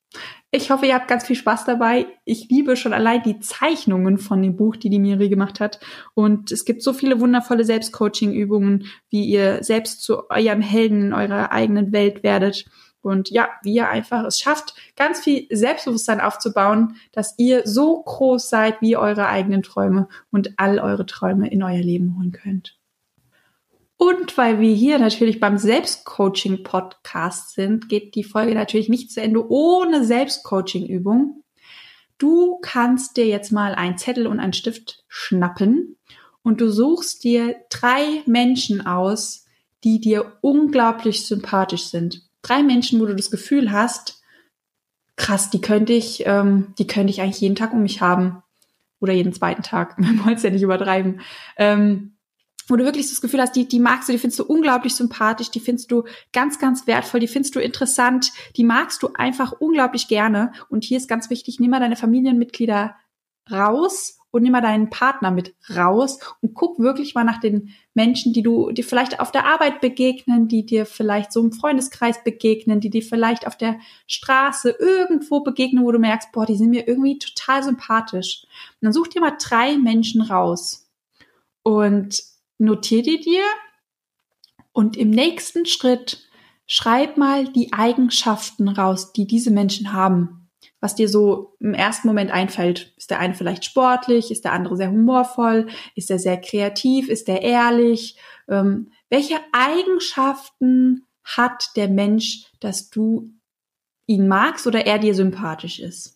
Ich 0.53 0.71
hoffe, 0.71 0.87
ihr 0.87 0.95
habt 0.95 1.09
ganz 1.09 1.27
viel 1.27 1.37
Spaß 1.37 1.65
dabei. 1.65 2.07
Ich 2.25 2.49
liebe 2.49 2.77
schon 2.77 2.93
allein 2.93 3.23
die 3.23 3.41
Zeichnungen 3.41 4.17
von 4.17 4.41
dem 4.41 4.57
Buch, 4.57 4.77
die 4.77 4.91
die 4.91 5.01
Miri 5.01 5.29
gemacht 5.29 5.61
hat. 5.61 5.81
Und 6.15 6.53
es 6.53 6.65
gibt 6.65 6.83
so 6.83 6.93
viele 6.93 7.21
wundervolle 7.21 7.65
Selbstcoaching-Übungen, 7.65 8.87
wie 9.11 9.25
ihr 9.25 9.63
selbst 9.65 10.03
zu 10.03 10.31
eurem 10.31 10.61
Helden 10.61 11.07
in 11.07 11.13
eurer 11.13 11.51
eigenen 11.51 11.93
Welt 11.93 12.23
werdet. 12.23 12.65
Und 13.03 13.31
ja, 13.31 13.49
wie 13.63 13.75
ihr 13.75 13.89
einfach 13.89 14.25
es 14.25 14.39
schafft, 14.39 14.75
ganz 14.97 15.21
viel 15.21 15.47
Selbstbewusstsein 15.51 16.21
aufzubauen, 16.21 16.97
dass 17.13 17.35
ihr 17.39 17.63
so 17.65 18.03
groß 18.03 18.49
seid 18.49 18.81
wie 18.81 18.97
eure 18.97 19.29
eigenen 19.29 19.63
Träume 19.63 20.09
und 20.31 20.59
all 20.59 20.79
eure 20.79 21.07
Träume 21.07 21.51
in 21.51 21.63
euer 21.63 21.83
Leben 21.83 22.17
holen 22.17 22.33
könnt. 22.33 22.76
Und 23.97 24.37
weil 24.37 24.61
wir 24.61 24.75
hier 24.75 24.99
natürlich 24.99 25.41
beim 25.41 25.57
Selbstcoaching-Podcast 25.57 27.55
sind, 27.55 27.89
geht 27.89 28.15
die 28.15 28.25
Folge 28.25 28.55
natürlich 28.55 28.89
nicht 28.89 29.11
zu 29.11 29.23
Ende 29.23 29.51
ohne 29.51 30.05
Selbstcoaching-Übung. 30.05 31.43
Du 32.19 32.59
kannst 32.63 33.17
dir 33.17 33.27
jetzt 33.27 33.53
mal 33.53 33.75
einen 33.75 33.99
Zettel 33.99 34.27
und 34.27 34.41
einen 34.41 34.53
Stift 34.53 35.05
schnappen 35.09 35.97
und 36.43 36.61
du 36.61 36.71
suchst 36.71 37.25
dir 37.25 37.57
drei 37.71 38.23
Menschen 38.27 38.87
aus, 38.87 39.47
die 39.85 40.01
dir 40.01 40.39
unglaublich 40.43 41.27
sympathisch 41.27 41.85
sind. 41.85 42.23
Drei 42.43 42.63
Menschen, 42.63 43.01
wo 43.01 43.07
du 43.07 43.15
das 43.15 43.31
Gefühl 43.31 43.73
hast, 43.73 44.23
krass, 45.17 45.51
die 45.51 45.61
könnte 45.61 45.93
ich, 45.93 46.25
ähm, 46.27 46.75
die 46.79 46.87
könnte 46.87 47.11
ich 47.11 47.21
eigentlich 47.21 47.41
jeden 47.41 47.57
Tag 47.57 47.73
um 47.73 47.83
mich 47.83 48.01
haben. 48.01 48.43
Oder 48.99 49.13
jeden 49.13 49.33
zweiten 49.33 49.63
Tag. 49.63 49.97
Wir 49.99 50.25
wollen 50.25 50.37
es 50.37 50.43
ja 50.43 50.51
nicht 50.51 50.63
übertreiben. 50.63 51.21
Ähm, 51.57 52.16
wo 52.67 52.77
du 52.77 52.85
wirklich 52.85 53.09
das 53.09 53.21
Gefühl 53.21 53.41
hast, 53.41 53.55
die, 53.57 53.69
die 53.69 53.81
magst 53.81 54.09
du, 54.09 54.13
die 54.13 54.19
findest 54.19 54.41
du 54.41 54.45
unglaublich 54.45 54.95
sympathisch, 54.95 55.51
die 55.51 55.61
findest 55.61 55.91
du 55.91 56.05
ganz, 56.33 56.59
ganz 56.59 56.87
wertvoll, 56.87 57.21
die 57.21 57.29
findest 57.29 57.55
du 57.55 57.61
interessant, 57.61 58.33
die 58.57 58.65
magst 58.65 59.03
du 59.03 59.11
einfach 59.15 59.53
unglaublich 59.53 60.09
gerne. 60.09 60.53
Und 60.69 60.85
hier 60.85 60.97
ist 60.97 61.09
ganz 61.09 61.31
wichtig, 61.31 61.61
nimm 61.61 61.71
mal 61.71 61.81
deine 61.81 61.97
Familienmitglieder 61.97 62.97
raus 63.51 64.19
und 64.31 64.43
nimm 64.43 64.53
mal 64.53 64.61
deinen 64.61 64.91
Partner 64.91 65.31
mit 65.31 65.55
raus 65.75 66.19
und 66.43 66.55
guck 66.55 66.79
wirklich 66.79 67.15
mal 67.15 67.25
nach 67.25 67.41
den 67.41 67.71
Menschen, 67.95 68.33
die 68.33 68.43
du 68.43 68.71
dir 68.71 68.85
vielleicht 68.85 69.21
auf 69.21 69.33
der 69.33 69.47
Arbeit 69.47 69.81
begegnen, 69.81 70.49
die 70.49 70.67
dir 70.67 70.85
vielleicht 70.85 71.33
so 71.33 71.41
im 71.41 71.53
Freundeskreis 71.53 72.23
begegnen, 72.23 72.81
die 72.81 72.91
dir 72.91 73.03
vielleicht 73.03 73.47
auf 73.47 73.57
der 73.57 73.79
Straße 74.07 74.77
irgendwo 74.79 75.41
begegnen, 75.41 75.85
wo 75.85 75.93
du 75.93 75.99
merkst, 75.99 76.33
boah, 76.33 76.45
die 76.45 76.57
sind 76.57 76.71
mir 76.71 76.87
irgendwie 76.87 77.19
total 77.19 77.63
sympathisch. 77.63 78.45
Und 78.45 78.87
dann 78.87 78.93
such 78.93 79.09
dir 79.09 79.21
mal 79.21 79.37
drei 79.41 79.79
Menschen 79.79 80.21
raus. 80.21 80.91
Und 81.63 82.23
notier 82.59 83.03
die 83.03 83.21
dir 83.21 83.45
und 84.73 84.97
im 84.97 85.11
nächsten 85.11 85.67
Schritt 85.67 86.29
schreib 86.67 87.17
mal 87.17 87.51
die 87.53 87.73
Eigenschaften 87.73 88.69
raus, 88.69 89.13
die 89.13 89.27
diese 89.27 89.51
Menschen 89.51 89.93
haben. 89.93 90.51
Was 90.81 90.95
dir 90.95 91.09
so 91.09 91.57
im 91.61 91.75
ersten 91.75 92.07
Moment 92.07 92.31
einfällt. 92.31 92.93
Ist 92.97 93.11
der 93.11 93.19
eine 93.19 93.35
vielleicht 93.35 93.65
sportlich? 93.65 94.31
Ist 94.31 94.45
der 94.45 94.53
andere 94.53 94.77
sehr 94.77 94.91
humorvoll? 94.91 95.69
Ist 95.95 96.11
er 96.11 96.19
sehr 96.19 96.41
kreativ? 96.41 97.09
Ist 97.09 97.29
er 97.29 97.43
ehrlich? 97.43 98.19
Ähm, 98.49 98.93
welche 99.09 99.37
Eigenschaften 99.53 101.07
hat 101.25 101.71
der 101.77 101.89
Mensch, 101.89 102.45
dass 102.61 102.91
du 102.91 103.33
ihn 104.07 104.29
magst 104.29 104.67
oder 104.67 104.87
er 104.87 104.99
dir 104.99 105.15
sympathisch 105.15 105.81
ist? 105.81 106.16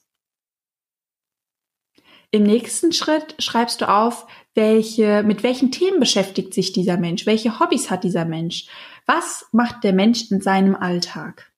Im 2.33 2.45
nächsten 2.45 2.93
Schritt 2.93 3.35
schreibst 3.41 3.81
du 3.81 3.89
auf, 3.89 4.27
welche, 4.55 5.23
mit 5.25 5.43
welchen 5.43 5.73
Themen 5.73 5.99
beschäftigt 5.99 6.55
sich 6.55 6.73
dieser 6.73 6.97
Mensch? 6.97 7.27
Welche 7.27 7.59
Hobbys 7.59 7.91
hat 7.91 8.05
dieser 8.05 8.25
Mensch? 8.25 8.67
Was 9.07 9.47
macht 9.53 9.83
der 9.83 9.93
Mensch 9.93 10.31
in 10.31 10.41
seinem 10.41 10.77
Alltag? 10.77 11.51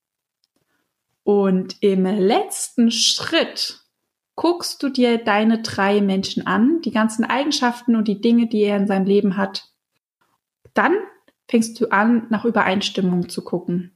Und 1.25 1.77
im 1.81 2.05
letzten 2.05 2.91
Schritt 2.91 3.81
guckst 4.35 4.83
du 4.83 4.89
dir 4.89 5.19
deine 5.19 5.63
drei 5.63 6.01
Menschen 6.01 6.47
an, 6.47 6.81
die 6.83 6.91
ganzen 6.91 7.25
Eigenschaften 7.25 7.97
und 7.97 8.09
die 8.09 8.21
Dinge, 8.21 8.47
die 8.47 8.63
er 8.63 8.77
in 8.77 8.87
seinem 8.87 9.07
Leben 9.07 9.37
hat. 9.37 9.69
Dann 10.75 10.95
fängst 11.49 11.81
du 11.81 11.89
an, 11.91 12.27
nach 12.31 12.45
Übereinstimmung 12.45 13.29
zu 13.29 13.45
gucken. 13.45 13.93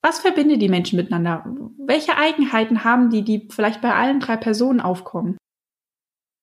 was 0.00 0.20
verbindet 0.20 0.62
die 0.62 0.68
Menschen 0.68 0.96
miteinander? 0.96 1.44
Welche 1.76 2.16
Eigenheiten 2.16 2.84
haben 2.84 3.10
die, 3.10 3.22
die 3.22 3.48
vielleicht 3.50 3.82
bei 3.82 3.94
allen 3.94 4.20
drei 4.20 4.36
Personen 4.36 4.80
aufkommen? 4.80 5.37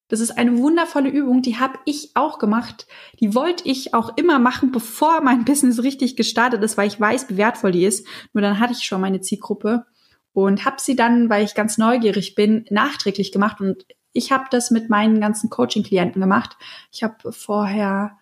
Das 0.08 0.20
ist 0.20 0.38
eine 0.38 0.58
wundervolle 0.60 1.10
Übung, 1.10 1.42
die 1.42 1.58
habe 1.58 1.80
ich 1.86 2.12
auch 2.14 2.38
gemacht. 2.38 2.86
Die 3.20 3.34
wollte 3.34 3.68
ich 3.68 3.94
auch 3.94 4.16
immer 4.18 4.38
machen, 4.38 4.72
bevor 4.72 5.22
mein 5.22 5.46
Business 5.46 5.82
richtig 5.82 6.16
gestartet 6.16 6.62
ist, 6.64 6.78
weil 6.78 6.88
ich 6.88 7.00
weiß, 7.00 7.30
wie 7.30 7.38
wertvoll 7.38 7.72
die 7.72 7.86
ist. 7.86 8.06
Nur 8.34 8.42
dann 8.42 8.60
hatte 8.60 8.74
ich 8.74 8.84
schon 8.84 9.02
meine 9.02 9.22
Zielgruppe 9.22 9.86
und 10.34 10.66
habe 10.66 10.78
sie 10.80 10.96
dann, 10.96 11.30
weil 11.30 11.44
ich 11.44 11.56
ganz 11.56 11.78
neugierig 11.78 12.36
bin, 12.36 12.66
nachträglich 12.70 13.32
gemacht. 13.32 13.62
Und 13.62 13.86
ich 14.14 14.32
habe 14.32 14.46
das 14.52 14.70
mit 14.70 14.90
meinen 14.90 15.20
ganzen 15.20 15.50
Coaching-Klienten 15.50 16.22
gemacht. 16.22 16.58
Ich 16.92 17.04
habe 17.04 17.32
vorher 17.32 18.18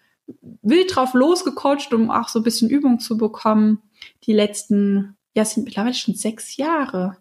wild 0.62 0.96
drauf 0.96 1.14
losgecoacht, 1.14 1.94
um 1.94 2.12
auch 2.12 2.30
so 2.30 2.40
ein 2.40 2.44
bisschen 2.44 2.70
Übung 2.70 3.00
zu 3.00 3.18
bekommen. 3.18 3.82
Die 4.24 4.34
letzten, 4.34 5.18
ja, 5.34 5.44
es 5.44 5.52
sind 5.52 5.66
mittlerweile 5.66 5.94
schon 5.94 6.16
sechs 6.16 6.56
Jahre. 6.56 7.18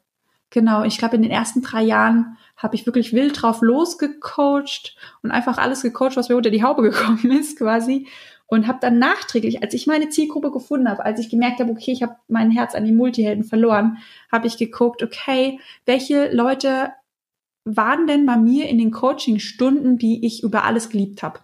Genau, 0.52 0.84
ich 0.84 0.98
glaube, 0.98 1.16
in 1.16 1.22
den 1.22 1.30
ersten 1.30 1.62
drei 1.62 1.82
Jahren 1.82 2.36
habe 2.58 2.74
ich 2.74 2.84
wirklich 2.84 3.14
wild 3.14 3.40
drauf 3.40 3.62
losgecoacht 3.62 4.94
und 5.22 5.30
einfach 5.30 5.56
alles 5.56 5.80
gecoacht, 5.80 6.18
was 6.18 6.28
mir 6.28 6.36
unter 6.36 6.50
die 6.50 6.62
Haube 6.62 6.82
gekommen 6.82 7.30
ist, 7.40 7.56
quasi. 7.56 8.06
Und 8.46 8.66
habe 8.66 8.78
dann 8.82 8.98
nachträglich, 8.98 9.62
als 9.62 9.72
ich 9.72 9.86
meine 9.86 10.10
Zielgruppe 10.10 10.50
gefunden 10.50 10.90
habe, 10.90 11.06
als 11.06 11.18
ich 11.18 11.30
gemerkt 11.30 11.58
habe, 11.58 11.70
okay, 11.70 11.90
ich 11.90 12.02
habe 12.02 12.16
mein 12.28 12.50
Herz 12.50 12.74
an 12.74 12.84
die 12.84 12.92
Multihelden 12.92 13.44
verloren, 13.44 13.96
habe 14.30 14.46
ich 14.46 14.58
geguckt, 14.58 15.02
okay, 15.02 15.58
welche 15.86 16.30
Leute 16.30 16.92
waren 17.64 18.06
denn 18.06 18.26
bei 18.26 18.36
mir 18.36 18.68
in 18.68 18.76
den 18.76 18.90
Coaching-Stunden, 18.90 19.96
die 19.96 20.26
ich 20.26 20.42
über 20.42 20.64
alles 20.64 20.90
geliebt 20.90 21.22
habe? 21.22 21.40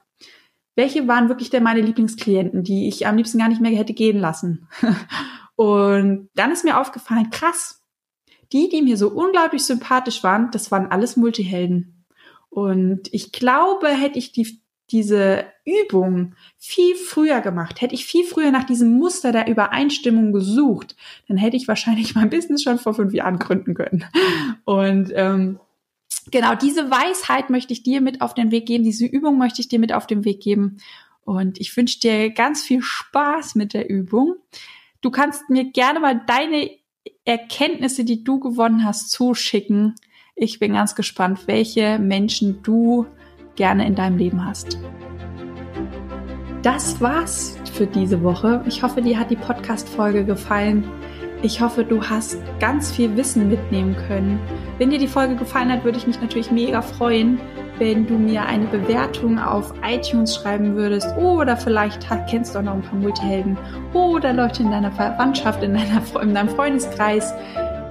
Welche 0.76 1.08
waren 1.08 1.30
wirklich 1.30 1.48
denn 1.48 1.62
meine 1.62 1.80
Lieblingsklienten, 1.80 2.62
die 2.62 2.88
ich 2.88 3.06
am 3.06 3.16
liebsten 3.16 3.38
gar 3.38 3.48
nicht 3.48 3.62
mehr 3.62 3.74
hätte 3.74 3.94
gehen 3.94 4.18
lassen? 4.18 4.68
und 5.56 6.28
dann 6.34 6.52
ist 6.52 6.64
mir 6.64 6.78
aufgefallen, 6.78 7.30
krass, 7.30 7.78
die, 8.52 8.68
die 8.68 8.82
mir 8.82 8.96
so 8.96 9.08
unglaublich 9.08 9.62
sympathisch 9.62 10.22
waren, 10.22 10.50
das 10.50 10.70
waren 10.70 10.90
alles 10.90 11.16
Multihelden. 11.16 12.04
Und 12.50 13.12
ich 13.12 13.32
glaube, 13.32 13.88
hätte 13.88 14.18
ich 14.18 14.32
die, 14.32 14.60
diese 14.90 15.44
Übung 15.64 16.34
viel 16.56 16.96
früher 16.96 17.40
gemacht, 17.40 17.80
hätte 17.80 17.94
ich 17.94 18.06
viel 18.06 18.24
früher 18.24 18.50
nach 18.50 18.64
diesem 18.64 18.96
Muster 18.98 19.32
der 19.32 19.48
Übereinstimmung 19.48 20.32
gesucht, 20.32 20.96
dann 21.28 21.36
hätte 21.36 21.56
ich 21.56 21.68
wahrscheinlich 21.68 22.14
mein 22.14 22.30
Business 22.30 22.62
schon 22.62 22.78
vor 22.78 22.94
fünf 22.94 23.12
Jahren 23.12 23.38
gründen 23.38 23.74
können. 23.74 24.06
Und 24.64 25.12
ähm, 25.14 25.60
genau 26.30 26.54
diese 26.54 26.90
Weisheit 26.90 27.50
möchte 27.50 27.72
ich 27.72 27.82
dir 27.82 28.00
mit 28.00 28.22
auf 28.22 28.34
den 28.34 28.50
Weg 28.50 28.66
geben, 28.66 28.84
diese 28.84 29.06
Übung 29.06 29.38
möchte 29.38 29.60
ich 29.60 29.68
dir 29.68 29.78
mit 29.78 29.92
auf 29.92 30.06
den 30.06 30.24
Weg 30.24 30.40
geben. 30.40 30.78
Und 31.22 31.60
ich 31.60 31.76
wünsche 31.76 32.00
dir 32.00 32.30
ganz 32.30 32.62
viel 32.62 32.80
Spaß 32.80 33.54
mit 33.54 33.74
der 33.74 33.90
Übung. 33.90 34.36
Du 35.02 35.10
kannst 35.10 35.50
mir 35.50 35.70
gerne 35.70 36.00
mal 36.00 36.22
deine 36.26 36.70
Erkenntnisse, 37.24 38.04
die 38.04 38.24
du 38.24 38.40
gewonnen 38.40 38.84
hast, 38.84 39.10
zuschicken. 39.10 39.94
Ich 40.34 40.58
bin 40.58 40.74
ganz 40.74 40.94
gespannt, 40.94 41.46
welche 41.46 41.98
Menschen 41.98 42.62
du 42.62 43.06
gerne 43.56 43.86
in 43.86 43.94
deinem 43.94 44.18
Leben 44.18 44.44
hast. 44.44 44.78
Das 46.62 47.00
war's 47.00 47.56
für 47.72 47.86
diese 47.86 48.22
Woche. 48.22 48.64
Ich 48.66 48.82
hoffe, 48.82 49.00
dir 49.00 49.18
hat 49.18 49.30
die 49.30 49.36
Podcast-Folge 49.36 50.24
gefallen. 50.24 50.84
Ich 51.42 51.60
hoffe, 51.60 51.84
du 51.84 52.02
hast 52.02 52.38
ganz 52.58 52.90
viel 52.90 53.16
Wissen 53.16 53.48
mitnehmen 53.48 53.94
können. 54.08 54.40
Wenn 54.78 54.90
dir 54.90 54.98
die 54.98 55.06
Folge 55.06 55.36
gefallen 55.36 55.70
hat, 55.70 55.84
würde 55.84 55.98
ich 55.98 56.06
mich 56.06 56.20
natürlich 56.20 56.50
mega 56.50 56.82
freuen, 56.82 57.38
wenn 57.78 58.06
du 58.06 58.14
mir 58.14 58.44
eine 58.44 58.66
Bewertung 58.66 59.38
auf 59.38 59.72
iTunes 59.88 60.36
schreiben 60.36 60.74
würdest 60.74 61.16
oder 61.16 61.56
vielleicht 61.56 62.06
kennst 62.28 62.54
du 62.54 62.58
auch 62.58 62.62
noch 62.62 62.74
ein 62.74 62.82
paar 62.82 62.98
Multihelden 62.98 63.56
oder 63.92 64.32
Leute 64.32 64.62
in 64.62 64.70
deiner 64.70 64.92
Verwandtschaft, 64.92 65.62
in, 65.62 65.74
deiner, 65.74 66.02
in 66.20 66.34
deinem 66.34 66.48
Freundeskreis, 66.48 67.32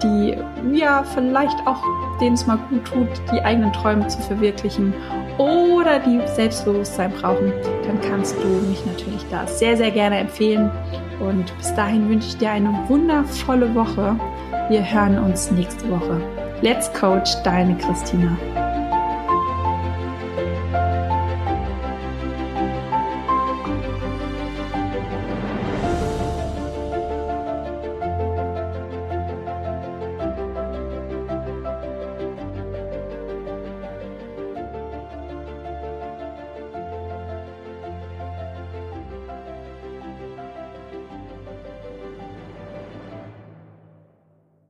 die 0.04 0.36
ja 0.74 1.04
vielleicht 1.04 1.58
auch 1.66 1.82
denen 2.20 2.36
es 2.36 2.46
mal 2.46 2.58
gut 2.70 2.86
tut, 2.86 3.08
die 3.32 3.42
eigenen 3.42 3.72
Träume 3.74 4.08
zu 4.08 4.20
verwirklichen 4.22 4.94
oder 5.38 6.00
die 6.00 6.20
Selbstbewusstsein 6.36 7.12
brauchen, 7.12 7.54
dann 7.86 8.00
kannst 8.02 8.36
du 8.42 8.48
mich 8.68 8.86
natürlich 8.86 9.26
da 9.30 9.46
sehr, 9.46 9.78
sehr 9.78 9.92
gerne 9.92 10.18
empfehlen. 10.18 10.72
Und 11.20 11.56
bis 11.58 11.74
dahin 11.76 12.10
wünsche 12.10 12.28
ich 12.30 12.38
dir 12.38 12.52
eine 12.52 12.74
wundervolle 12.88 13.74
Woche. 13.74 14.16
Wir 14.70 14.82
hören 14.82 15.18
uns 15.20 15.52
nächste 15.52 15.90
Woche. 15.90 16.22
Let's 16.62 16.92
Coach, 16.94 17.36
deine 17.44 17.76
Christina. 17.78 18.36